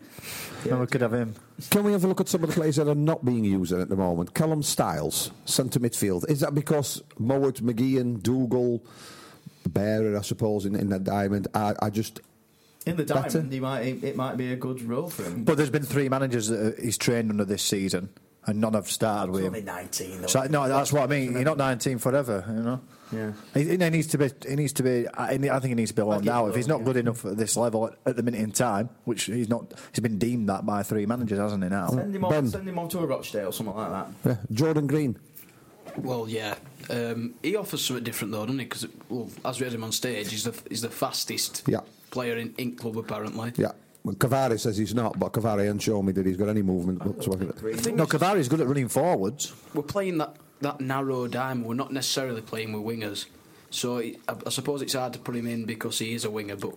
[0.65, 0.71] he?
[0.71, 1.35] No, we could have him.
[1.71, 3.73] Can we have a look at some of the players that are not being used
[3.73, 4.33] at the moment?
[4.33, 6.27] Callum Styles, centre midfield.
[6.31, 8.83] Is that because Mowatt, McGeehan, Dougall,
[9.69, 12.21] Bähre, I suppose, in, in that diamond, are, are just
[12.87, 13.29] In the Better.
[13.41, 15.45] diamond, he might it might be a good role for him.
[15.45, 18.09] But there's been three managers that he's trained under this season,
[18.47, 19.55] and none have started with He's him.
[19.55, 20.21] only nineteen.
[20.23, 20.27] Though.
[20.29, 21.33] So, no, that's what I mean.
[21.33, 22.81] You're not 19 forever, you know.
[23.15, 23.33] Yeah.
[23.55, 24.31] He, he needs to be.
[24.47, 25.07] He needs to be.
[25.09, 26.49] I, I think he needs to be loaned give out.
[26.49, 26.85] If he's not yeah.
[26.87, 30.01] good enough at this level at, at the minute in time, which he's not, he's
[30.01, 31.71] been deemed that by three managers, hasn't he?
[31.71, 31.89] Now.
[31.89, 32.49] Send him, on, Ben.
[32.49, 34.09] send him on to a Rochdale, or something like that.
[34.25, 35.17] yeah, Jordan Green.
[35.97, 36.57] Well, yeah.
[36.91, 38.65] Um, he offers something different though, doesn't he?
[38.65, 41.81] Because well, as we had him on stage, he's the he's the fastest Yeah.
[42.11, 43.53] player in, in club apparently.
[43.57, 43.73] Yeah.
[44.03, 47.03] Well, Cavaré says he's not, but Cavaré hasn't shown me that he's got any movement
[47.07, 47.47] whatsoever.
[47.47, 49.55] The thing No, is, Cavaré's good at running forwards.
[49.73, 51.67] we're playing that, that narrow diamond.
[51.67, 53.27] We're not necessarily playing with wingers.
[53.71, 56.57] So I, I suppose it's hard to put him in because he is a winger.
[56.57, 56.75] But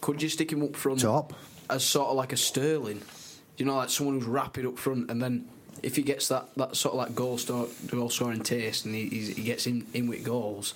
[0.00, 1.34] could you stick him up front Top.
[1.68, 3.02] as sort of like a Sterling?
[3.58, 5.46] You know, like someone who's rapid up front, and then
[5.82, 9.06] if he gets that, that sort of like goal store, goal scoring taste, and he,
[9.08, 10.72] he gets in, in with goals,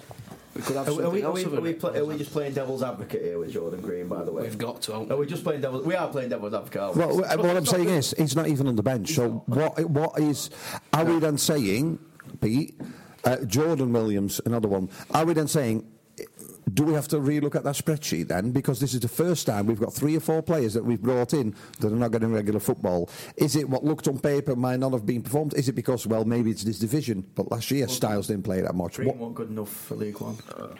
[0.55, 1.81] we could have Are, we- are, we, are, we, of are, we it.
[1.81, 4.07] pla- are we just playing devil's advocate here with Jordan Green?
[4.07, 4.93] By the way, We've got to.
[4.93, 5.25] haven't Are we?
[5.25, 5.87] we just playing devil's?
[5.87, 6.81] We are playing devil's advocate.
[6.83, 7.03] aren't we?
[7.05, 9.13] Well, what I'm saying not is, he's not even on the bench.
[9.15, 9.83] So what?
[9.89, 10.51] What is?
[10.93, 11.99] Are we then saying,
[12.41, 12.79] Pete,
[13.25, 14.89] uh, Jordan Williams, another one?
[15.13, 15.87] Are we then saying?
[16.73, 18.51] Do we have to relook at that spreadsheet then?
[18.51, 21.35] Because this is the first time we've got three or four players that we've brought
[21.35, 23.11] in that are not getting regular football.
[23.37, 25.53] Is it what looked on paper might not have been performed?
[25.55, 27.27] Is it because, well, maybe it's this division?
[27.35, 28.95] But last year, Styles didn't play that much.
[28.97, 30.37] Green What, wasn't good enough for League One.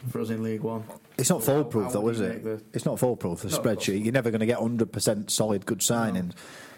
[0.09, 0.85] For us in League One.
[1.19, 2.43] It's not foolproof, though, is it?
[2.43, 3.41] the- It's not foolproof.
[3.41, 4.03] The No, spreadsheet.
[4.03, 6.33] You're never going to get 100 percent solid good signings.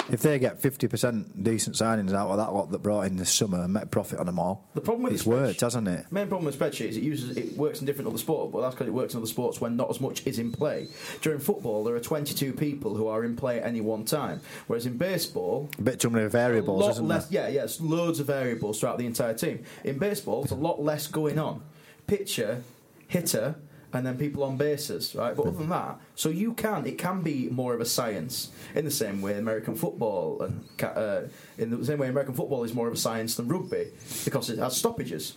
[0.09, 3.61] If they get 50% decent signings out of that lot that brought in this summer
[3.61, 6.05] and made profit on them all, The problem with it's worked, hasn't it?
[6.11, 8.73] Main problem with spreadsheet is it uses it works in different other sports, but that's
[8.75, 10.87] because it works in other sports when not as much is in play.
[11.21, 14.85] During football, there are 22 people who are in play at any one time, whereas
[14.85, 17.25] in baseball, A bit too many variables, a lot isn't less.
[17.27, 17.49] there?
[17.49, 19.63] Yeah, yeah, it's loads of variables throughout the entire team.
[19.83, 21.61] In baseball, there's a lot less going on.
[22.07, 22.63] Pitcher,
[23.09, 23.55] hitter.
[23.97, 25.35] And then people on bases, right?
[25.35, 28.85] But other than that, so you can, it can be more of a science in
[28.85, 31.21] the same way American football and uh,
[31.57, 33.87] in the same way American football is more of a science than rugby
[34.23, 35.35] because it has stoppages.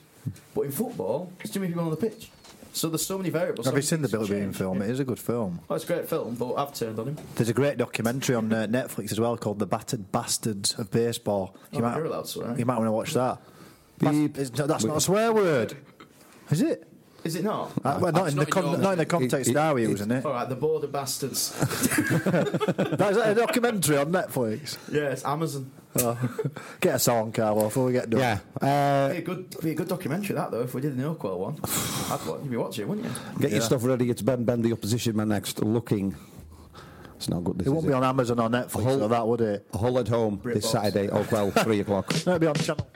[0.55, 2.31] But in football, there's too many people on the pitch,
[2.75, 3.65] so there's so many variables.
[3.65, 4.83] Have so you seen the Billy Beane film?
[4.83, 5.61] It is a good film.
[5.71, 7.17] Oh, it's a great film, but I've turned on him.
[7.37, 11.57] There's a great documentary on uh, Netflix as well called The Battered Bastards of Baseball.
[11.73, 12.59] Oh, allowed to swear.
[12.59, 13.39] You might want to watch that.
[13.99, 14.35] Beep.
[14.35, 15.79] That's, it's- that's not a swear word.
[16.51, 16.89] Is it?
[17.23, 17.73] Is it not?
[17.85, 19.85] Uh, well, not, in the not in con- not in the context it- now we're
[19.87, 20.25] it- using it.
[20.25, 21.51] All right, the border bastards.
[21.59, 24.79] That's a documentary on Netflix.
[24.91, 25.71] yes, Amazon.
[25.97, 26.16] Oh.
[26.81, 28.21] Get a song, Carl, before we get done.
[28.21, 28.39] Yeah.
[28.61, 30.62] Uh, Be a good, be a good documentary that though.
[30.62, 33.12] If we did the Oakwell one, I'd you'd be watching, it, wouldn't you?
[33.41, 34.09] get your stuff ready.
[34.09, 35.61] It's Ben Ben, the opposition man next.
[35.62, 36.14] Looking.
[37.16, 37.59] It's not good.
[37.59, 39.66] This It is won't be on Amazon or Netflix Hull- or that, would it?
[39.75, 40.71] Hull at home this Britbox.
[40.71, 41.09] Saturday.
[41.11, 42.11] Oh well, three o'clock.
[42.25, 42.87] No, it'll be on the channel.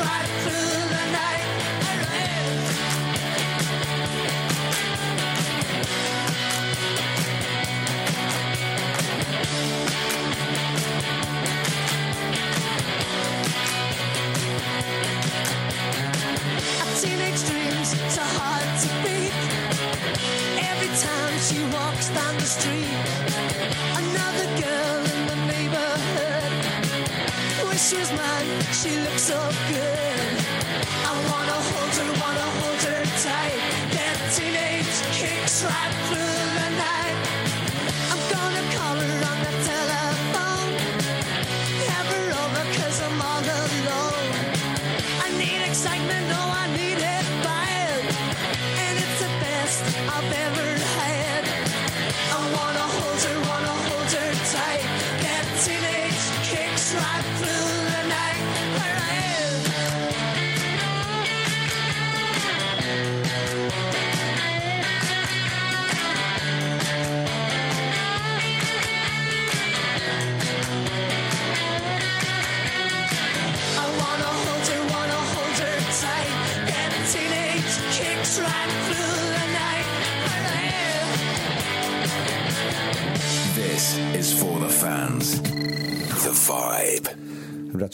[0.00, 0.69] Right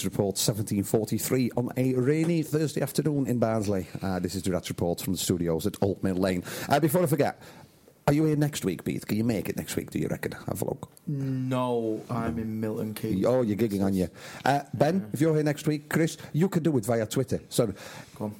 [0.07, 3.86] Report 1743 on a rainy Thursday afternoon in Barnsley.
[4.00, 6.42] Uh, this is the Reds Report from the studios at Old Mill Lane.
[6.68, 7.42] Uh, before I forget,
[8.07, 9.04] are you here next week, Pete?
[9.07, 10.32] Can you make it next week, do you reckon?
[10.46, 10.90] Have a look.
[11.07, 13.26] No, I'm in Milton Keynes.
[13.26, 14.09] Oh, you're gigging on you.
[14.44, 17.40] Uh, ben, if you're here next week, Chris, you can do it via Twitter.
[17.48, 17.66] So
[18.14, 18.34] Go on.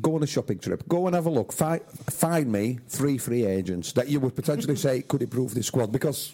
[0.00, 0.88] go on a shopping trip.
[0.88, 1.52] Go and have a look.
[1.52, 5.90] Find, find me three free agents that you would potentially say could improve this squad
[5.90, 6.32] because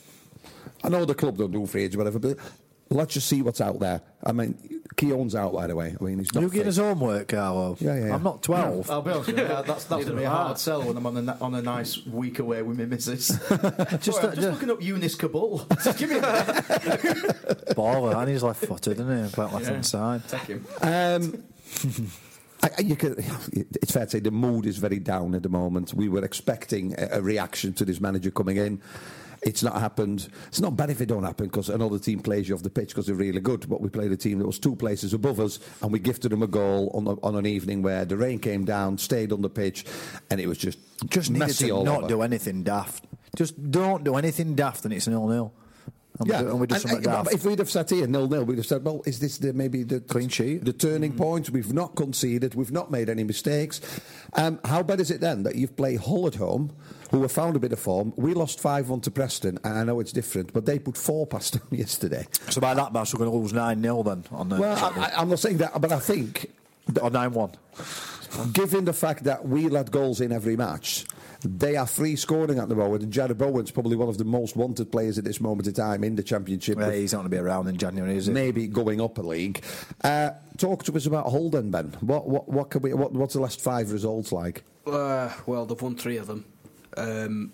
[0.85, 2.37] I know the club don't do free agents, whatever, but
[2.91, 4.01] let's just see what's out there.
[4.25, 4.57] I mean,
[4.97, 5.95] Keogh's out, by the way.
[6.01, 6.67] I mean, he's not You getting fit.
[6.67, 7.77] his homework, Carlo?
[7.81, 8.15] Yeah, yeah, yeah.
[8.15, 8.91] I'm not 12.
[8.91, 10.97] I'll be honest with you, that- that's, that's going to be a hard sell when
[10.97, 13.29] I'm on a, on a nice week away with my missus.
[13.49, 13.49] just,
[14.03, 14.51] Just, I'm uh, just yeah.
[14.51, 15.67] looking up Younès Kaboul.
[15.85, 16.47] Just give me a minute.
[17.77, 19.33] Baller, and he's left footed, isn't he?
[19.33, 19.73] Quite left Yeah.
[19.73, 20.29] hand side.
[20.29, 20.67] Take him.
[20.81, 21.45] Um,
[22.63, 23.23] I, I- you could,
[23.53, 25.93] it's fair to say the mood is very down at the moment.
[25.93, 28.81] We were expecting a, a reaction to this manager coming in.
[29.47, 30.29] It's not happened.
[30.49, 32.89] It's not bad if it don't happen because another team plays you off the pitch
[32.89, 33.69] because they're really good.
[33.69, 36.43] But we played a team that was two places above us, and we gifted them
[36.43, 39.49] a goal on, the, on an evening where the rain came down, stayed on the
[39.49, 39.85] pitch,
[40.31, 40.79] and it was just
[41.09, 42.09] Just needed messy to all not over.
[42.09, 43.05] do anything daft.
[43.37, 45.53] Just don't do anything daft and it's nil nil.
[46.19, 47.33] And we and we do something but daft.
[47.35, 49.83] if we'd have sat here nil nil, we'd have said, "Well, is this the, maybe
[49.83, 50.65] the Clean sheet.
[50.65, 51.51] the turning point?
[51.51, 53.81] We've not conceded, we've not made any mistakes."
[54.35, 56.73] Um, how bad is it then that you've played Hull at home,
[57.11, 58.13] who have found a bit of form?
[58.17, 61.27] We lost five one to Preston, and I know it's different, but they put four
[61.27, 62.27] past them yesterday.
[62.51, 64.25] So by that match, we're going to lose 9 0 then.
[64.31, 66.51] On the, Well, I, I'm not saying that, but I think
[67.03, 67.51] or 9 1.
[68.53, 71.05] given the fact that we let goals in every match,
[71.43, 74.57] they are free scoring at the moment, and Jarrod Bowen's probably one of the most
[74.57, 76.79] wanted players at this moment in time in the Championship.
[76.79, 78.33] Well, he's not going to be around in January, is he?
[78.33, 79.63] maybe going up a league.
[80.03, 81.95] Uh, talk to us about Holden, Ben.
[82.01, 82.95] What what what can we?
[82.95, 84.65] What, what's the last five results like?
[84.87, 86.45] Uh, well, they've won three of them.
[86.97, 87.53] Um,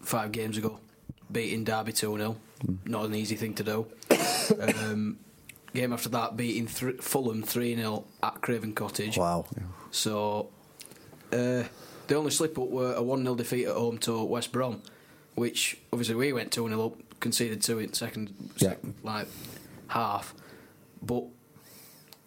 [0.00, 0.80] five games ago,
[1.30, 2.36] beating Derby 2 0.
[2.84, 3.86] Not an easy thing to do.
[4.78, 5.18] um,
[5.74, 9.16] game after that, beating th- Fulham 3 0 at Craven Cottage.
[9.16, 9.46] Wow.
[9.90, 10.48] So,
[11.32, 11.64] uh,
[12.10, 14.82] the only slip up were a 1 0 defeat at home to West Brom,
[15.36, 18.70] which obviously we went 2 0 up, conceded two in second, Yeah.
[18.70, 19.28] second like
[19.86, 20.34] half.
[21.00, 21.24] But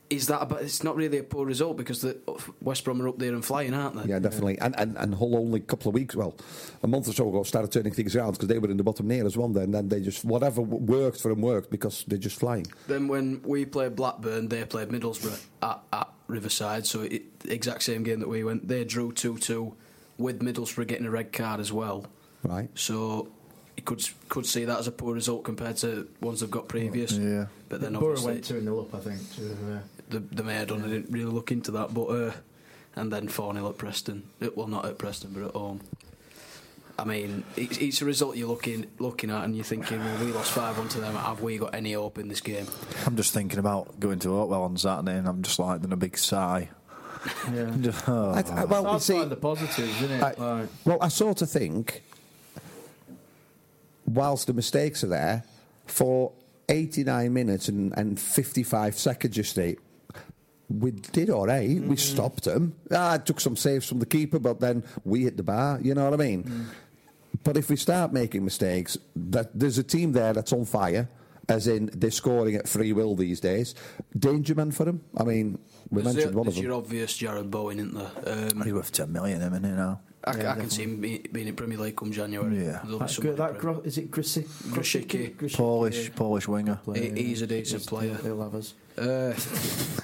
[0.10, 2.16] is that about, it's not really a poor result because the
[2.62, 4.10] West Brom are up there and flying, aren't they?
[4.10, 4.58] Yeah, definitely.
[4.60, 6.36] And, and and Hull only a couple of weeks, well,
[6.82, 9.08] a month or so ago, started turning things around because they were in the bottom
[9.08, 9.50] near as well.
[9.50, 12.68] Then, and then they just whatever worked for them worked because they're just flying.
[12.88, 18.04] Then when we played Blackburn, they played Middlesbrough at, at Riverside, so it, exact same
[18.04, 18.68] game that we went.
[18.68, 19.76] They drew two two,
[20.18, 22.06] with Middlesbrough getting a red card as well.
[22.44, 22.70] Right.
[22.76, 23.30] So
[23.78, 27.14] you could could see that as a poor result compared to ones they've got previous.
[27.14, 27.48] Yeah.
[27.70, 29.36] But then Borough obviously went 2 0 up, I think.
[29.36, 29.80] To, uh,
[30.10, 30.84] the the mayor done.
[30.84, 32.32] I didn't really look into that, but uh,
[32.96, 34.24] and then four 0 at Preston.
[34.56, 35.82] Well, not at Preston, but at home.
[36.98, 40.32] I mean, it's, it's a result you're looking looking at, and you're thinking, well, we
[40.32, 41.16] lost five one to them.
[41.16, 42.68] Have we got any hope in this game?
[43.06, 45.98] I'm just thinking about going to Oakwell on Saturday, and I'm just like, then a
[45.98, 46.70] big sigh.
[47.54, 47.76] yeah.
[48.08, 48.32] Oh.
[48.32, 50.22] I, I, well, you That's see, like the positives, isn't it?
[50.22, 52.04] I, like, well, I sort of think,
[54.06, 55.44] whilst the mistakes are there,
[55.88, 56.32] for
[56.70, 59.78] 89 minutes and, and 55 seconds yesterday,
[60.70, 61.70] we did all right.
[61.70, 61.88] Mm.
[61.88, 62.76] We stopped them.
[62.92, 65.80] Ah, it took some saves from the keeper, but then we hit the bar.
[65.82, 66.44] You know what I mean?
[66.44, 66.66] Mm.
[67.44, 71.10] But if we start making mistakes, that there's a team there that's on fire.
[71.50, 73.76] As in, they're scoring at free will these days.
[74.18, 75.04] Danger man for them.
[75.18, 75.60] I mean,
[75.90, 76.72] we There's mentioned your, one of there's them.
[76.72, 78.50] your obvious Jarrod Bowen, isn't there?
[78.54, 80.00] Um, He's worth 10 million, isn't he, now?
[80.24, 82.56] I, Yeah, I can see him be, being in Premier League come January.
[82.60, 85.36] There'll be that, somebody that gro- is it Grisi- Grosicki.
[85.36, 85.54] Grosicki?
[85.58, 86.80] Polish, Polish winger.
[86.96, 88.18] He- he's a decent Just, player.
[88.24, 88.74] He'll have us.
[88.98, 89.34] Uh,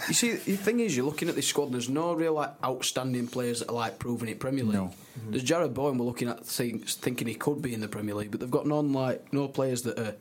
[0.08, 1.66] you see, the thing is, you're looking at this squad.
[1.66, 4.74] And There's no real like outstanding players that are like proving it Premier League.
[4.74, 4.92] No.
[5.30, 5.98] There's Jarrod Bowen.
[5.98, 8.66] We're looking at think, thinking he could be in the Premier League, but they've got
[8.66, 10.16] none like no players that are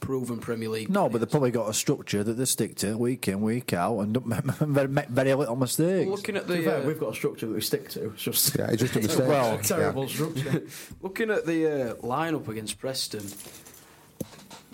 [0.00, 0.90] proven Premier League.
[0.90, 4.00] No, but they've probably got a structure that they stick to week in, week out,
[4.00, 6.10] and don't make very, very little mistakes.
[6.10, 8.10] looking at the fair, uh, we've got a structure that we stick to.
[8.10, 9.28] It's just Yeah, it's just a mistake.
[9.28, 10.62] Well, a terrible structure.
[11.02, 13.24] looking at the uh, lineup against Preston.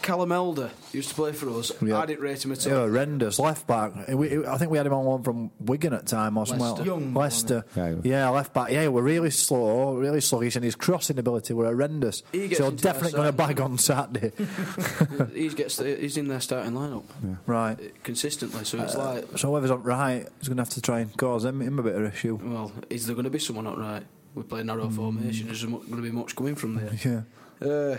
[0.03, 1.73] Callum Elder used to play for us.
[1.83, 1.99] Yeah.
[1.99, 2.73] I didn't rate him at all.
[2.73, 3.93] Yeah, horrendous left back.
[4.09, 6.71] We, I think we had him on one from Wigan at time or somewhere.
[6.71, 6.85] Leicester.
[6.87, 7.65] Young, Leicester.
[7.77, 8.05] wasn't?
[8.07, 8.71] Yeah, left back.
[8.71, 12.23] Yeah, we're really slow, really sluggish, and his crossing ability were horrendous.
[12.33, 14.33] He gets So into definitely going to bag on Saturday.
[15.35, 17.05] he gets the, he's in their starting lineup
[17.47, 17.79] right.
[17.79, 18.65] uh, consistently.
[18.65, 21.17] So it's Uh, like, So whoever's on right is going to have to try and
[21.17, 22.39] cause him, him a bit of issue.
[22.43, 24.03] well, is there going to be someone not right?
[24.35, 25.47] We play narrow formation.
[25.47, 26.93] There's going to be much coming from there.
[27.61, 27.69] Yeah.
[27.69, 27.99] Uh,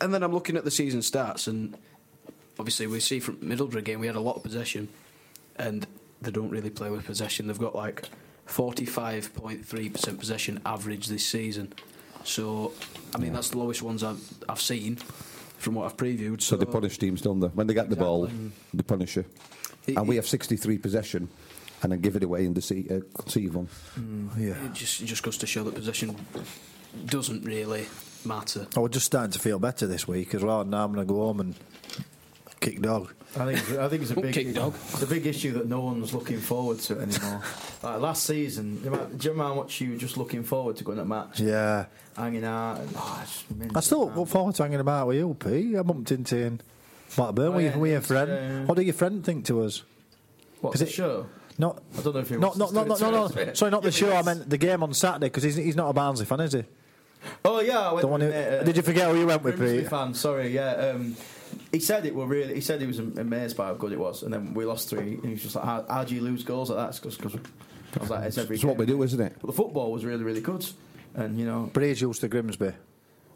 [0.00, 1.76] and then I'm looking at the season stats, and
[2.58, 4.88] obviously we see from Middlesbrough game we had a lot of possession,
[5.56, 5.86] and
[6.22, 7.46] they don't really play with possession.
[7.46, 8.08] They've got like
[8.48, 11.72] 45.3% possession average this season.
[12.24, 12.72] So,
[13.14, 14.96] I mean, that's the lowest ones I've, I've seen
[15.58, 16.42] from what I've previewed.
[16.42, 17.46] So they punish teams, don't they?
[17.48, 18.28] When they get the ball,
[18.74, 19.24] they punish you.
[19.86, 21.28] It- and we have 63 possession
[21.82, 23.68] and then give it away and deceive, uh, conceive one.
[24.38, 24.52] Yeah.
[24.66, 26.14] It just, it just goes to show that possession
[27.06, 27.86] doesn't really
[28.24, 28.66] matter.
[28.76, 30.64] I was just starting to feel better this week as well.
[30.64, 31.54] Now I'm going to go home and
[32.60, 33.12] kick dog.
[33.38, 34.74] I think I think it's a big kick dog.
[34.92, 37.42] It's a big issue that no one's looking forward to anymore.
[37.82, 40.76] like last season, do you remember do you how much you were just looking forward
[40.78, 41.86] to going to match, Yeah.
[42.16, 42.78] hanging out?
[42.80, 43.44] And, oh, it's
[43.76, 44.18] I still man.
[44.18, 45.76] look forward to hanging about with you, P.
[45.76, 46.60] I bumped into you in
[47.14, 47.46] Blackburn.
[47.46, 48.30] Oh, with, yeah, your- with your friend.
[48.30, 49.84] uh, What did your friend think to us?
[50.60, 51.26] What is the it- show?
[51.56, 51.82] Not.
[51.98, 53.46] I don't know if he Not, wants not, us not, to no, no, do it.
[53.48, 53.54] no.
[53.54, 54.12] Sorry, not the show.
[54.16, 56.64] I meant the game on Saturday because he's, he's not a Barnsley fan, is he?
[57.44, 59.58] Oh yeah, I went The one who- uh, did you forget who you went with,
[59.58, 59.88] Pete?
[59.88, 60.14] fan.
[60.14, 60.70] Sorry, yeah.
[60.72, 61.16] Um,
[61.72, 62.54] he said it were really.
[62.54, 65.14] He said he was amazed by how good it was, and then we lost three.
[65.14, 67.34] And he was just like, "How, how do you lose goals like that?" Because
[67.96, 69.34] I was like, "It's every." It's what we do, isn't it?
[69.40, 70.64] But the football was really, really good,
[71.14, 72.72] and you know, But he's used to Grimsby.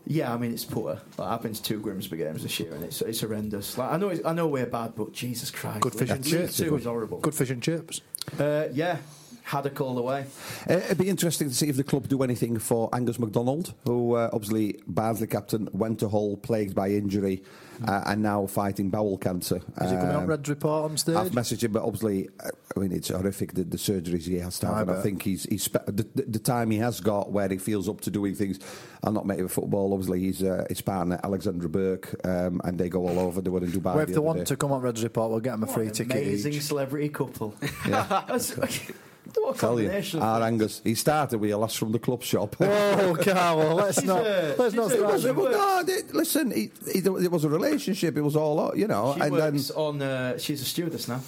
[0.07, 0.33] yeah.
[0.33, 1.01] I mean, it's poor.
[1.19, 3.77] Like, I've been to two Grimsby games this year, and it's it's horrendous.
[3.77, 6.57] Like I know, it's, I know we're bad, but Jesus Christ, Good fish and chips.
[6.57, 7.19] Two is horrible.
[7.19, 8.01] good fish and chips.
[8.39, 8.99] Uh, yeah,
[9.45, 10.25] haddock all the way.
[10.69, 14.15] Uh, it'd be interesting to see if the club do anything for Angus MacDonald, who
[14.15, 17.43] uh, obviously Barnsley captain went to Hull plagued by injury
[17.87, 19.57] uh, and now fighting bowel cancer.
[19.83, 21.17] Is he coming on Um, Red's report on stage?
[21.17, 24.59] I've messaged him, but obviously, uh, I mean, it's horrific the, the surgeries he has
[24.61, 24.77] to have.
[24.77, 27.49] I and I think he's, he's spe- the, the, the time he has got where
[27.49, 28.59] he feels up to doing things.
[29.03, 29.93] I'm not mate with football.
[29.93, 33.43] Obviously, he's uh, his partner Alexandra Burke, um, and they go all over.
[33.43, 33.95] They were in Dubai.
[33.95, 34.45] well, if the they other want day.
[34.47, 36.63] to come on Red's report, we'll get them a free ticket Amazing each.
[36.63, 37.55] celebrity couple.
[37.87, 38.39] Yeah.
[39.27, 40.43] That's- what a Tell you, our.
[40.43, 40.81] Angus.
[40.85, 42.57] He started with a lass from the club shop.
[42.61, 45.25] Oh, Carl, let's not a- let's not a- start.
[45.25, 48.17] It was- no, they- listen, he, he, it was a relationship.
[48.17, 49.15] It was all, you know.
[49.17, 50.03] She and then works on.
[50.03, 51.21] Uh, she's a stewardess now.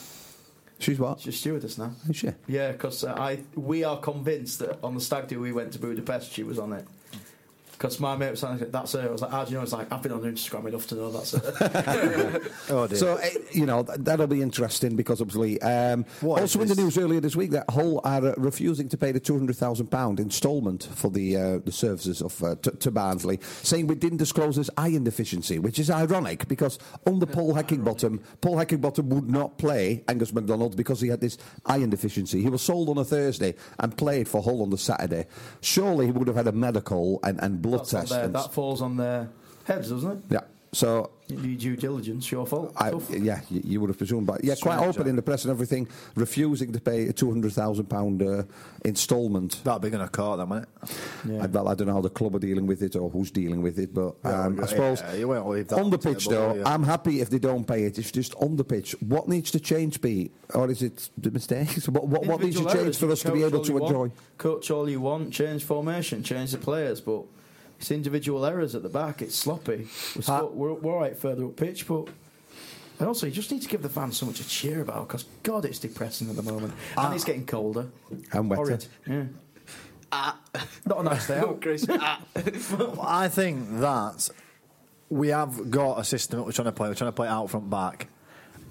[0.79, 1.21] she's what?
[1.21, 1.93] She's a stewardess now.
[2.09, 2.29] Is she?
[2.47, 5.79] Yeah, because uh, I we are convinced that on the stag do we went to
[5.79, 6.87] Budapest, she was on it.
[7.77, 9.09] Because my mate was saying, that's her.
[9.09, 9.63] I was like, how do you know?
[9.63, 12.41] It's like, I've been on her Instagram enough to know that's her.
[12.69, 12.97] Oh dear.
[12.99, 15.61] So, eh, you know, th- that'll be interesting because obviously.
[15.63, 19.13] Um, also in the news earlier this week that Hull are uh, refusing to pay
[19.13, 23.95] the £200,000 instalment for the uh, the services of uh, t- to Barnsley, saying we
[23.95, 29.29] didn't disclose his iron deficiency, which is ironic because under Paul Heckingbottom, Paul Heckingbottom would
[29.29, 32.43] not play Angus MacDonald because he had this iron deficiency.
[32.43, 35.27] He was sold on a Thursday and played for Hull on the Saturday.
[35.61, 38.11] Surely he would have had a medical and, and blood That's test.
[38.11, 39.29] their, that falls on their
[39.65, 40.19] heads, doesn't it?
[40.31, 40.41] yeah.
[40.73, 42.73] So You do due diligence, your fault.
[42.77, 45.51] I, yeah, you, you would have presumed, but yeah, quite open in the press and
[45.51, 48.43] everything, refusing to pay a two hundred thousand pound uh,
[48.85, 49.61] instalment.
[49.65, 50.91] That'll be going to court them, won't it?
[51.27, 51.45] Yeah.
[51.45, 53.63] I, well, I don't know how the club are dealing with it or who's dealing
[53.63, 56.25] with it, but um, Yeah, I suppose yeah, you won't leave that on the pitch
[56.29, 56.69] table, though, will?
[56.69, 57.99] I'm happy if they don't pay it.
[57.99, 58.95] It's just on the pitch.
[59.01, 61.89] What needs to change, be or is it the mistakes?
[61.89, 63.99] What, what, what needs to change for us to be able to enjoy?
[63.99, 67.25] want, Coach all you want, change formation, change the players, but
[67.79, 69.23] it's individual errors at the back.
[69.23, 69.89] It's sloppy.
[70.17, 72.09] We're, Ha- spo- we're, we're all right further up pitch, but.
[72.99, 75.27] And also, you just need to give the fans so much to cheer about because,
[75.43, 76.73] God, it's depressing at the moment.
[76.97, 77.89] And it's getting colder.
[78.33, 78.63] And wetter.
[78.63, 78.87] Horrid.
[79.07, 79.25] Yeah.
[80.87, 81.61] Not a nice day out.
[81.61, 81.87] Chris.
[81.91, 82.23] Ah.
[83.03, 84.31] I think that
[85.11, 86.89] we have got a system that we're trying to play.
[86.89, 88.09] We're trying to play out front back,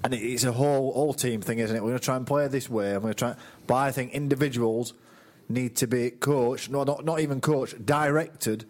[0.03, 1.81] and it's a whole whole team thing, isn't it?
[1.83, 2.93] We're going to try and play this way.
[2.95, 3.35] I'm going to try,
[3.67, 4.93] but I think individuals
[5.49, 8.65] need to be coached, no, not not even coached, directed.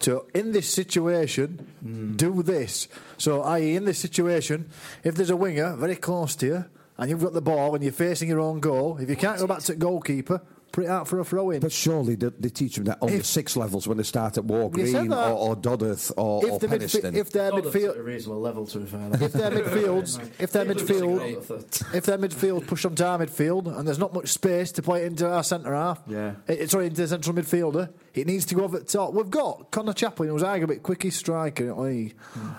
[0.00, 2.88] To in this situation, do this.
[3.18, 4.68] So, i.e., in this situation,
[5.04, 6.64] if there's a winger very close to you
[6.98, 9.46] and you've got the ball and you're facing your own goal, if you can't go
[9.46, 10.40] back to the goalkeeper,
[10.72, 11.60] put it out for a throw in.
[11.60, 14.44] But surely they, they teach them that on the six levels when they start at
[14.44, 17.14] War Green or, or Dodworth or, or if, the midfi- Penistone.
[17.14, 19.10] if their Dodworth's at a midfield, reasonable level, to be fair.
[19.20, 21.82] if their midfields, if their midfield, great.
[21.94, 25.06] if their midfield push onto our midfield and there's not much space to play it
[25.06, 26.34] into our centre half, Yeah.
[26.48, 29.12] it, sorry, into the central midfielder, it needs to go over the top.
[29.14, 32.14] We've got Conor Chaplin, who's arguably the quickest striker in the league.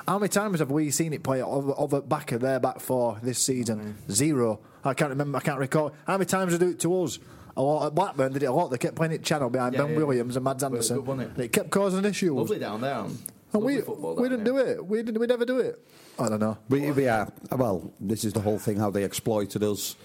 [0.08, 3.20] How many times have we seen it play over, over back of their back four
[3.22, 3.80] this season?
[3.80, 4.12] Hmm.
[4.12, 4.60] Zero.
[4.84, 5.38] I can't remember.
[5.38, 5.94] I can't recall.
[6.08, 7.20] How many times did they do it to us?
[7.56, 8.70] A lot at Blackburn did it a lot.
[8.72, 9.98] They kept playing it channel behind Yeah, Ben yeah.
[9.98, 10.98] Williams and Mads Well, Andersen.
[10.98, 11.44] good, wasn't it?
[11.44, 12.32] it kept causing issues.
[12.32, 12.96] Lovely down there.
[13.00, 13.18] And
[13.54, 14.54] And we, football we didn't there.
[14.66, 14.86] do it.
[14.88, 15.20] We didn't.
[15.20, 15.80] We never do it.
[16.18, 16.58] I don't know.
[16.70, 17.94] We, we are well.
[18.00, 18.78] This is the whole thing.
[18.78, 19.96] How they exploited us.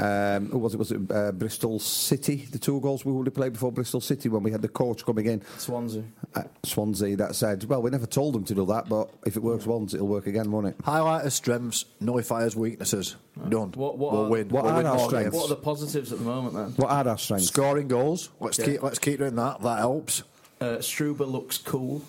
[0.00, 0.78] Um, who was it?
[0.78, 2.36] Was it uh, Bristol City?
[2.50, 5.04] The two goals we would have played before Bristol City when we had the coach
[5.04, 6.04] coming in, Swansea.
[6.34, 7.16] uh, Swansea.
[7.16, 9.92] That said, well, we never told them to do that, but if it works once,
[9.92, 10.76] it'll work again, won't it?
[10.84, 13.16] Highlight our strengths, nullify our weaknesses.
[13.48, 13.72] Done.
[13.72, 14.48] What- what we'll are- win.
[14.48, 15.36] what we'll are win our more strengths?
[15.36, 16.70] What are the positives at the moment then?
[16.76, 17.48] What are our strengths?
[17.48, 18.30] Scoring goals.
[18.40, 18.64] Let's Yeah.
[18.66, 18.82] keep.
[18.82, 19.60] Let's keep doing that.
[19.62, 20.22] That helps.
[20.60, 22.02] Uh, Struber looks cool.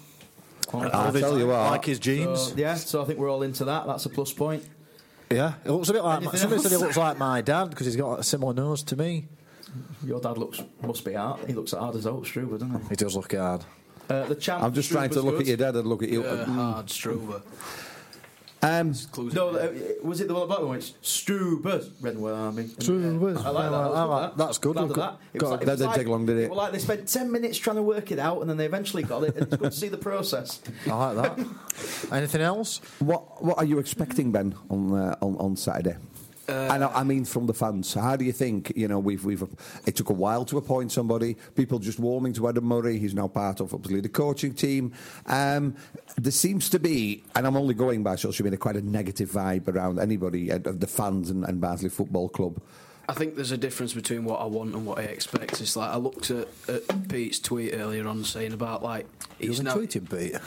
[0.74, 1.72] I'll tell you what.
[1.72, 2.48] Like his jeans.
[2.50, 3.86] So, yeah, so I think we're all into that.
[3.88, 4.64] That's a plus point.
[5.36, 6.22] Yeah, it looks a bit like.
[6.22, 8.96] Anything Somebody said he looks like my dad because he's got a similar nose to
[8.96, 9.28] me.
[10.04, 11.40] Your dad looks must be hard.
[11.48, 12.90] He looks hard as old Struber, doesn't he?
[12.90, 13.64] He does look hard.
[14.10, 14.64] Uh, the champ.
[14.64, 15.42] I'm just trying to look good.
[15.42, 16.24] at your dad and look at you.
[16.24, 17.42] Uh, hard Struber.
[18.64, 19.72] Um, Clues No, uh,
[20.04, 20.70] was it the one at Blackburn?
[20.70, 22.64] where It's Struber, Redwood Army.
[22.66, 23.44] Struber.
[23.44, 23.74] I like that.
[23.74, 24.38] I That was like- good, that.
[24.38, 24.74] that's good.
[24.76, 24.96] Glad that.
[24.96, 26.50] got- It like, that didn't like, take long, did it?
[26.50, 29.02] Well, like they spent ten minutes trying to work it out, and then they eventually
[29.02, 29.36] got it.
[29.36, 30.62] And it's good to see the process.
[30.88, 31.48] I like that.
[32.12, 32.82] Anything else?
[33.00, 35.96] what What are you expecting, Ben, on uh, on, on Saturday?
[36.48, 37.94] I, know, I mean, from the fans.
[37.94, 38.74] How do you think?
[38.76, 39.44] You know, we've we've.
[39.86, 41.36] It took a while to appoint somebody.
[41.56, 42.98] People just warming to Adam Murray.
[42.98, 44.94] He's now part of obviously the coaching team.
[45.28, 45.76] Um,
[46.18, 49.68] there seems to be, and I'm only going by social media, quite a negative vibe
[49.68, 52.62] around anybody uh, of the fans and, and Barnsley Football Club.
[53.10, 55.60] I think there's a difference between what I want and what I expect.
[55.60, 59.06] It's like I looked at, at Pete's tweet earlier on saying about like
[59.40, 60.40] You've now tweeting, Pete.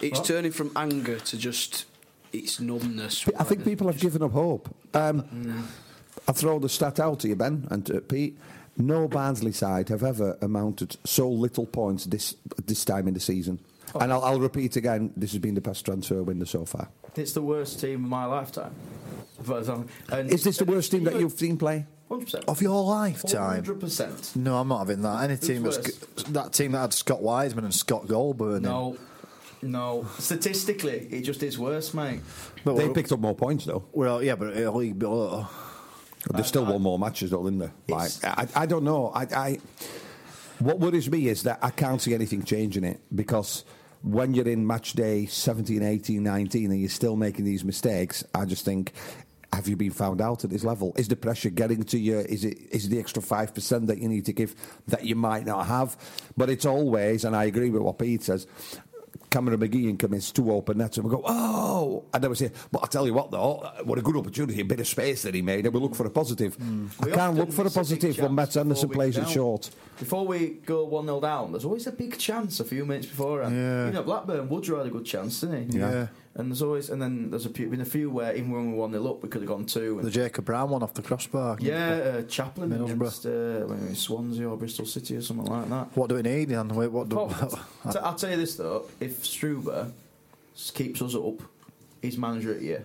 [0.00, 1.86] it's turning from anger to just
[2.32, 3.26] it's numbness.
[3.38, 4.74] I think people have given up hope.
[4.94, 5.68] Um,
[6.26, 8.38] I'll throw the stat out to you, Ben, and to Pete.
[8.76, 12.34] No Barnsley side have ever amounted so little points this
[12.66, 13.58] this time in the season.
[14.00, 16.88] And I'll, I'll repeat again, this has been the best transfer window so far.
[17.16, 18.72] It's the worst team of my lifetime.
[19.44, 21.86] But, um, and Is this the worst team that you've seen play?
[22.10, 22.44] 100%.
[22.46, 23.64] Of your lifetime?
[23.64, 24.36] 100%.
[24.36, 25.22] No, I'm not having that.
[25.22, 28.62] Any team Who's that's that team that had Scott Wiseman and Scott Golbourne.
[28.62, 28.96] No.
[29.62, 30.06] No.
[30.18, 32.20] Statistically, it just is worse, mate.
[32.64, 33.84] But They picked up more points though.
[33.92, 35.46] Well, yeah, but a league below.
[36.32, 37.94] They've still won more matches though, didn't they?
[37.94, 39.10] Like, I, I don't know.
[39.14, 39.58] I, I,
[40.58, 43.64] what worries me is that I can't see anything changing it because
[44.02, 48.44] when you're in match day 17, 18, 19 and you're still making these mistakes, I
[48.44, 48.92] just think.
[49.52, 50.92] Have you been found out at this level?
[50.96, 52.20] Is the pressure getting to you?
[52.20, 54.54] Is it is the extra five percent that you need to give
[54.86, 55.96] that you might not have?
[56.36, 58.46] But it's always, and I agree with what Pete says.
[59.30, 62.04] Cameron McGee and commits two open nets, and we go, oh!
[62.12, 64.64] And then we say, but I'll tell you what, though, what a good opportunity, a
[64.64, 66.54] bit of space that he made, and we look for a positive.
[66.54, 66.86] Hmm.
[67.00, 69.70] I We can't look for a miss a positive when Mads Andersen plays it short.
[69.98, 73.42] Before we go 1 0 down, there's always a big chance a few minutes before.
[73.42, 73.86] Uh, yeah.
[73.86, 75.78] You know, Blackburn, Woodrow had a good chance, didn't he?
[75.78, 76.08] Yeah.
[76.36, 78.78] And there's always, and then there's a few, been a few where even when we
[78.78, 79.98] 1 0 up, we could have gone 2.
[79.98, 81.56] And The Jacob Brown one off the crossbar.
[81.60, 82.92] yeah, uh, Chaplin Middlesbrough.
[82.94, 85.88] against uh, maybe Swansea or Bristol City or something like that.
[85.96, 86.52] What do we need?
[86.52, 87.28] And wait, what do, Oh,
[87.90, 89.90] T- I'll tell you this though: if Struber
[90.74, 91.42] keeps us up,
[92.00, 92.84] he's manager at year.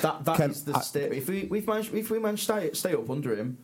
[0.00, 1.12] That that is Can the state.
[1.12, 3.58] If we we've managed, if we manage to stay, stay up under him,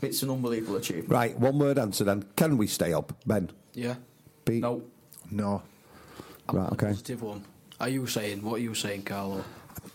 [0.00, 1.08] it's an unbelievable achievement.
[1.10, 2.24] Right, one word answer then.
[2.36, 3.50] Can we stay up, Ben?
[3.74, 3.96] Yeah.
[4.44, 4.62] Pete?
[4.62, 4.82] No,
[5.30, 5.62] no.
[6.48, 6.86] I'm Right, the okay.
[6.88, 7.44] positive one.
[7.80, 8.42] Are you saying?
[8.42, 9.44] What are you saying, Carlo?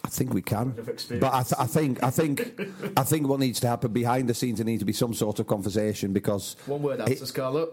[0.06, 0.72] I think we can.
[0.72, 2.62] But I, th- I think I think
[2.98, 5.40] I think what needs to happen behind the scenes there needs to be some sort
[5.40, 7.70] of conversation because one word it- answer, Scarlett.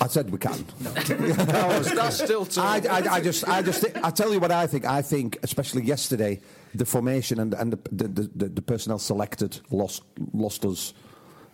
[0.00, 0.64] I said we can.
[0.80, 2.60] That's still two.
[2.60, 4.84] I, I, I just, I just, I tell you what I think.
[4.86, 6.40] I think, especially yesterday,
[6.74, 10.02] the formation and and the the, the, the personnel selected lost
[10.32, 10.94] lost us.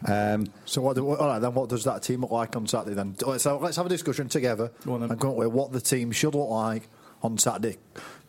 [0.05, 0.95] Um, So what?
[0.97, 2.95] Do, all right, then what does that team look like on Saturday?
[2.95, 5.73] Then let's have, let's have a discussion together Go on and come up with what
[5.73, 6.89] the team should look like
[7.23, 7.79] on Saturday,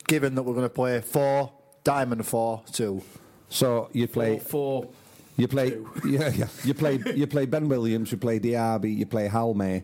[0.07, 1.51] given that we're going to play four
[1.83, 3.01] diamond four two.
[3.49, 4.89] so you play, Four, four.
[5.35, 5.89] you play, two.
[6.09, 6.47] yeah, yeah.
[6.63, 9.83] You play, you play Ben Williams, you play Diaby, you play Halme,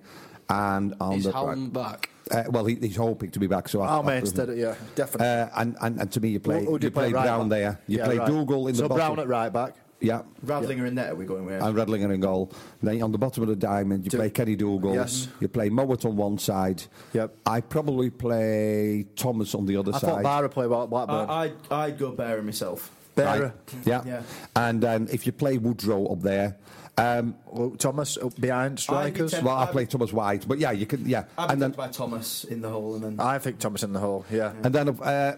[0.49, 2.09] and on Is the Halme back?
[2.31, 3.67] Uh, well, he, he's hoping to be back.
[3.67, 5.27] So I- Oh, man, I- instead of, yeah, definitely.
[5.27, 7.23] Uh, and, and and to me, you play Who- who you you play play right
[7.25, 7.59] Brown back?
[7.59, 7.79] there.
[7.87, 8.27] You Yeah, play right.
[8.27, 9.15] Dougall in so the bottom.
[9.15, 9.75] Brown at right back.
[10.03, 10.21] Yeah.
[10.45, 11.11] Radlinger in there.
[11.13, 11.61] Are we going with?
[11.61, 12.51] And Radlinger in goal.
[12.81, 14.93] Then on the bottom of the diamond, you Do- play Kenny Dougall.
[14.93, 15.29] Yes.
[15.39, 16.83] You play Mowatt on one side.
[17.13, 17.35] Yep.
[17.45, 20.23] I probably play Thomas on the other I side.
[20.23, 21.29] thought Bähre played well Blackburn.
[21.29, 22.91] I, I'd, I'd go Bähre myself.
[23.15, 23.51] Bähre, Right.
[23.85, 24.01] Yeah.
[24.05, 24.21] Yeah.
[24.55, 26.57] And then if you play Woodrow up there,
[26.97, 29.31] um, Luke Thomas up behind strikers.
[29.31, 31.61] Ten- well, I I play Thomas White, but yeah, you can, yeah, I'd be and
[31.61, 34.25] then tempted by Thomas in the hole, and then I think Thomas in the hole.
[34.31, 34.53] Yeah.
[34.63, 35.37] and then uh,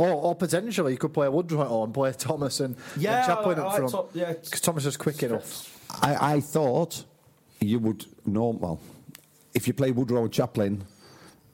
[0.00, 3.26] Or, or potentially you could play Woodrow at home and play Thomas and, Yeah, and
[3.26, 3.92] Chaplin I- I up front.
[3.92, 4.32] Top- yeah.
[4.32, 5.78] Because Thomas is quick enough.
[6.02, 7.04] I, I thought
[7.60, 8.80] you would know well
[9.54, 10.84] if you play Woodrow and Chaplin.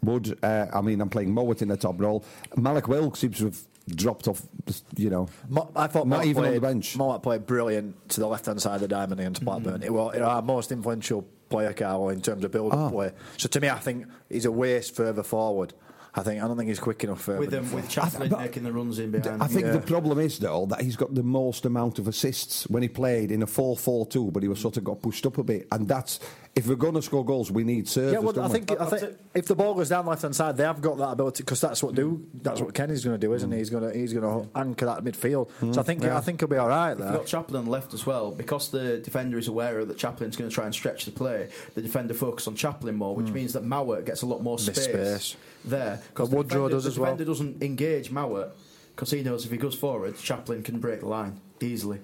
[0.03, 2.25] Would uh, I mean I'm playing Mowatt in the top role?
[2.57, 4.43] Malik Wilks seems to have dropped off.
[4.97, 6.97] You know, Mo- I thought Not Mowatt even on played, the bench.
[6.97, 9.83] Mowatt played brilliant to the left hand side of the diamond against Blackburn.
[9.83, 12.91] It was our most influential player, Carlo, in terms of build up Ah.
[12.91, 13.11] play.
[13.39, 15.73] So to me, I think he's a waste further forward.
[16.17, 17.41] I think I don't think he's quick enough further.
[17.41, 17.89] with them with.
[17.89, 19.43] Chaplin but- making the runs in behind.
[19.43, 19.73] I think Yeah.
[19.73, 23.31] the problem is though that he's got the most amount of assists when he played
[23.31, 26.19] in a 4-4-2, but he was sort of got pushed up a bit, and that's
[26.57, 28.15] if we're going to score goals, we need service.
[28.15, 28.53] Yeah, well, don't I we?
[28.55, 31.11] think I think if the ball goes down left hand side, they have got that
[31.11, 33.59] ability because that's what do that's what Kenny's going to do, isn't he?
[33.59, 34.61] He's going to he's going to mm.
[34.61, 35.51] anchor that midfield.
[35.61, 35.79] So mm.
[35.79, 37.13] I think I think he'll be all right You've there.
[37.13, 40.65] got Chaplin left as well because the defender is aware that Chaplin's going to try
[40.65, 41.51] and stretch the play.
[41.75, 43.35] The defender focuses on Chaplin more, which mm.
[43.35, 45.37] means that Mauer gets a lot more space, space.
[45.65, 46.01] there.
[46.15, 47.11] But the Woodrow defender- does the as well.
[47.13, 48.51] defender doesn't engage Mauer
[48.95, 52.01] because he knows if he goes forward, Chaplin can break the line easily.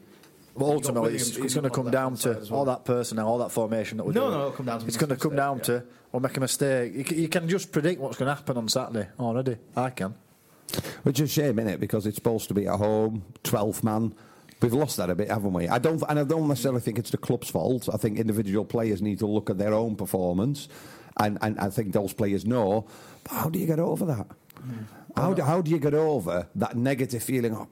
[0.55, 2.55] But ultimately, Williams it's, it's going to come down to well.
[2.61, 4.33] all that personnel, all that formation that we're No, doing.
[4.33, 6.37] no, it'll come down to It's going to a come down mistake, to we'll make
[6.37, 6.93] a mistake.
[6.95, 9.57] You can, you can just predict what's going to happen on Saturday already.
[9.75, 10.15] I can.
[11.05, 11.81] Which is a shame, innit?
[11.81, 14.15] Because it's supposed to be at home, 12 man.
[14.61, 15.69] We've lost that a bit, haven't we?
[15.69, 17.89] I don't, and I don't necessarily think it's the club's fault.
[17.93, 20.69] I think individual players need to look at their own performance,
[21.19, 22.87] and, and I think those players know.
[23.25, 24.27] But how do you get over that?
[25.17, 27.55] How, do, how do you get over that negative feeling?
[27.55, 27.69] Oh,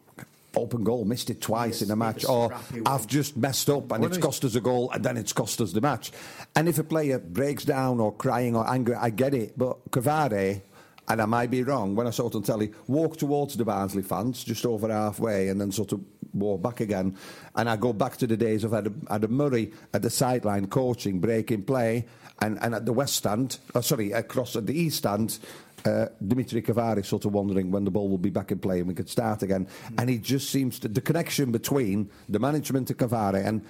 [0.57, 2.53] open goal, missed it twice Yes, in a match, or
[2.85, 5.33] I've just messed up and When it's is- cost us a goal, and then it's
[5.33, 6.11] cost us the match.
[6.57, 9.57] And if a player breaks down or crying or angry, I get it.
[9.57, 10.63] But Cavaré,
[11.09, 14.03] and I might be wrong, when I saw it on telly, walked towards the Barnsley
[14.03, 16.01] fans just over halfway and then sort of
[16.35, 17.17] walk back again.
[17.55, 21.21] And I go back to the days of Adam, Adam Murray at the sideline coaching,
[21.21, 22.07] breaking play,
[22.41, 25.39] and, and at the west stand, oh, sorry, across at the east stand,
[25.85, 28.89] uh, Dimitri Cavaré sort of wondering when the ball will be back in play and
[28.89, 29.67] we could start again.
[29.99, 33.65] And he just seems to, the connection between the management of Cavaré and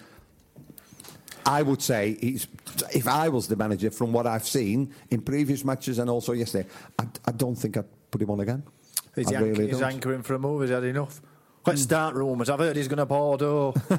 [1.47, 2.47] I would say he's,
[2.95, 6.69] if I was the manager, from what I've seen in previous matches and also yesterday,
[6.99, 8.63] I, I don't think I'd put him on again.
[9.17, 9.93] Is he, I anch- really he's don't.
[9.95, 10.63] anchoring for a move?
[10.63, 11.21] Is that enough?
[11.67, 12.49] Let's start rumours.
[12.49, 13.75] I've heard he's going to Bordeaux.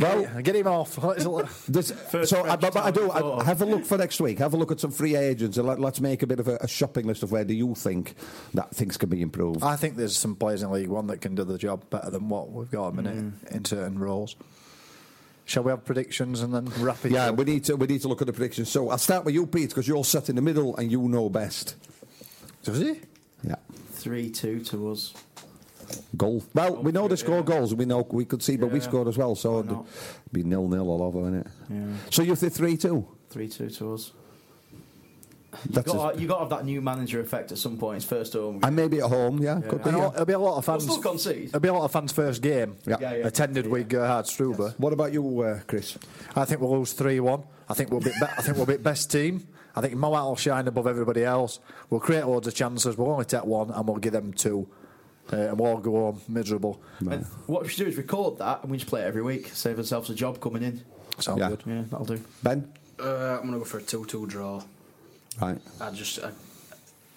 [0.00, 0.98] well, get him off.
[1.68, 1.92] This,
[2.24, 3.10] so, I, but, but I do.
[3.10, 4.38] I, have a look for next week.
[4.38, 6.56] Have a look at some free agents, and let, let's make a bit of a,
[6.56, 8.14] a shopping list of where do you think
[8.54, 9.62] that things can be improved.
[9.62, 12.28] I think there's some players in League One that can do the job better than
[12.28, 13.54] what we've got at the minute mm.
[13.54, 14.36] in certain roles.
[15.44, 17.36] Shall we have predictions and then wrap it yeah, up?
[17.36, 18.70] we need to we need to look at the predictions.
[18.70, 21.28] So I'll start with you, Pete, because you're set in the middle and you know
[21.28, 21.76] best.
[22.62, 23.00] Does he?
[23.42, 23.56] Yeah.
[23.92, 25.14] 3 2 to us.
[26.16, 26.42] Goal.
[26.54, 27.74] Well, we know they score goals.
[27.74, 29.34] We know we could see, but we scored as well.
[29.34, 29.78] So it'd
[30.32, 31.52] be nil nil all over, wouldn't it?
[31.70, 31.86] Yeah.
[32.10, 33.06] So you think three two?
[33.30, 34.12] 3 2 to us.
[35.64, 37.96] You've That's got, you got to have that new manager effect at some point.
[37.98, 38.60] It's first home.
[38.62, 39.68] And maybe at home, yeah, Yeah.
[39.68, 39.90] could be.
[39.90, 40.08] Yeah.
[40.12, 40.90] it'll be a lot of We'll fans.
[40.90, 41.44] still concede.
[41.48, 42.76] It'll be a lot of fans' first game.
[42.86, 42.96] Yeah.
[43.00, 43.26] Yeah, yeah.
[43.26, 44.74] Attended with Gerhard Struber.
[44.78, 45.98] What about you, uh, Chris?
[46.34, 47.42] I think we'll lose three one.
[47.68, 48.10] I think we'll be.
[48.10, 49.46] Be- I think we'll be best team.
[49.76, 51.58] I think Mowatt will shine above everybody else.
[51.90, 52.96] We'll create loads of chances.
[52.98, 54.68] We'll only take one, and we'll give them two,
[55.32, 56.80] uh, and we'll all go home miserable.
[57.00, 59.48] And what we should do is record that and we just play it every week.
[59.48, 60.82] Save ourselves a job coming in.
[61.18, 61.48] Sounds Yeah.
[61.50, 61.62] good.
[61.66, 62.20] Yeah, that'll do.
[62.42, 62.72] Ben?
[62.98, 63.04] Uh,
[63.38, 64.62] I'm going to go for a 2 2 draw.
[65.40, 65.58] Right.
[65.80, 66.18] I just.
[66.20, 66.30] I,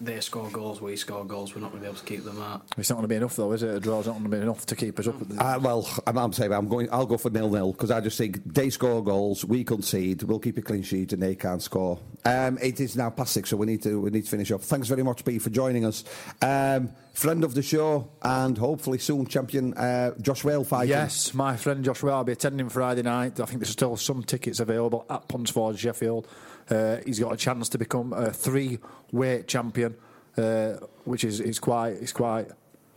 [0.00, 1.54] they score goals, we score goals.
[1.54, 2.66] We're not going to be able to keep them out.
[2.76, 3.74] It's not going to be enough, though, is it?
[3.74, 5.20] A draw's not going to be enough to keep us up.
[5.20, 6.88] At the, Uh, well, I'm, I'm saying I'm going.
[6.92, 10.38] I'll go for nil nil because I just think they score goals, we concede, we'll
[10.38, 11.98] keep a clean sheet, and they can't score.
[12.24, 14.60] Um, it is now past six, so we need to we need to finish up.
[14.62, 16.04] Thanks very much, Pete, for joining us.
[16.42, 20.90] Um, friend of the show and hopefully soon champion uh, Josh Wale fighting.
[20.90, 23.40] Yes, my friend Josh Wale, I'll be attending Friday night.
[23.40, 26.28] I think there's still some tickets available at Ponds Forge, Sheffield.
[26.70, 28.78] Uh, he's got a chance to become a three
[29.12, 29.94] weight champion,
[30.36, 32.48] uh, which is, is quite is quite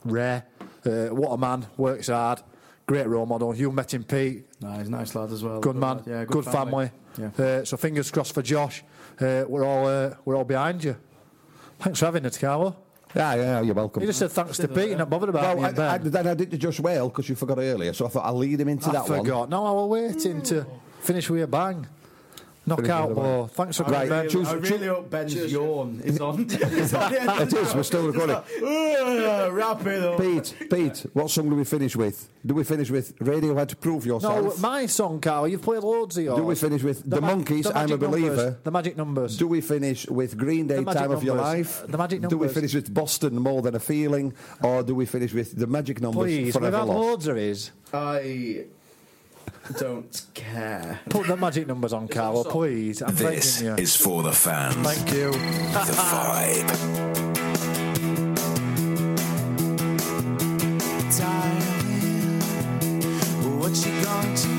[0.06, 0.44] rare.
[0.86, 2.42] Uh, what a man, works hard,
[2.88, 3.56] great role model.
[3.56, 4.46] You met him, Pete.
[4.62, 5.60] No, he's a nice lad as well.
[5.60, 6.08] Good man, lad.
[6.08, 6.92] Yeah, good, family.
[7.18, 7.28] Yeah.
[7.38, 8.84] Uh, so fingers crossed for Josh.
[9.20, 10.96] Uh, we're all uh, we're all behind you.
[11.80, 12.76] Thanks for having us, Carlo.
[13.16, 14.02] Yeah, yeah, you're welcome.
[14.02, 15.96] You just said thanks to Pete, you're not bothered about Well, me I.
[15.96, 18.38] I, then I did to Josh Wale because you forgot earlier, so I thought I'll
[18.38, 19.20] lead him into I that one.
[19.20, 19.50] forgot.
[19.50, 20.66] No, I was waiting to
[21.00, 21.88] finish with a bang.
[22.70, 24.30] Knockout with a Thanks for I coming, Right, Ben.
[24.30, 26.42] choose- I really hope Ben's yawn is on.
[26.50, 28.36] It's on the end It is, we're still recording.
[28.36, 30.20] Uh, wrap it up.
[30.20, 32.30] Pete, Pete, what song do we finish with?
[32.46, 34.62] Do we finish with Radiohead to prove No, yourself?
[34.62, 35.48] my song, Carl.
[35.48, 36.38] You've played loads of yours.
[36.38, 38.22] do we finish with The, ma- Monkeys, the I'm a Magic Numbers.
[38.22, 38.58] Believer?
[38.64, 39.38] The magic numbers.
[39.38, 41.84] Do we finish with Green Day, The Magic Time of Your Life?
[41.88, 42.38] The Magic Numbers.
[42.38, 44.34] Do we finish with Boston, More Than a Feeling?
[44.64, 47.00] Or do we finish with The Magic Numbers, Please, we've Forever had Lost?
[47.00, 47.72] loads of his.
[47.94, 48.66] I
[49.80, 51.00] don't care.
[51.10, 53.02] Put the magic numbers on, Carl, please.
[53.02, 53.84] I'm This thanking you.
[53.84, 54.76] is for the fans.
[54.76, 55.32] Thank you.
[55.32, 57.80] The Vibe.
[61.18, 62.40] Darling,
[63.60, 64.59] what you gonna do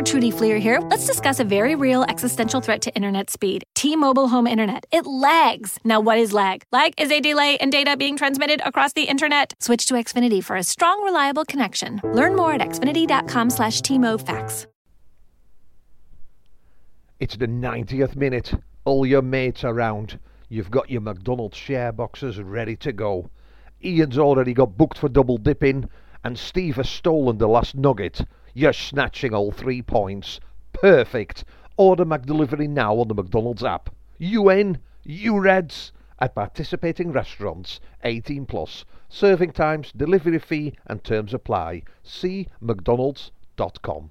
[0.00, 0.12] Dr.
[0.12, 0.80] Trudy Fleer here.
[0.80, 4.86] Let's discuss a very real existential threat to internet speed T Mobile Home Internet.
[4.90, 5.78] It lags.
[5.84, 6.62] Now, what is lag?
[6.72, 9.52] Lag is a delay in data being transmitted across the internet.
[9.60, 12.00] Switch to Xfinity for a strong, reliable connection.
[12.02, 14.66] Learn more at xfinity.com slash T-MoFax.
[17.18, 18.54] It's the 90th minute.
[18.86, 20.18] All your mates are around.
[20.48, 23.28] You've got your McDonald's share boxes ready to go.
[23.84, 25.90] Ian's already got booked for double dipping,
[26.24, 28.22] and Steve has stolen the last nugget.
[28.52, 30.40] You're snatching all three points.
[30.72, 31.44] Perfect.
[31.76, 33.90] Order McDelivery now on the McDonald's app.
[34.18, 34.78] You in?
[35.04, 35.92] You Reds?
[36.18, 38.84] At participating restaurants, 18 plus.
[39.08, 41.82] Serving times, delivery fee, and terms apply.
[42.02, 44.10] See McDonald's.com.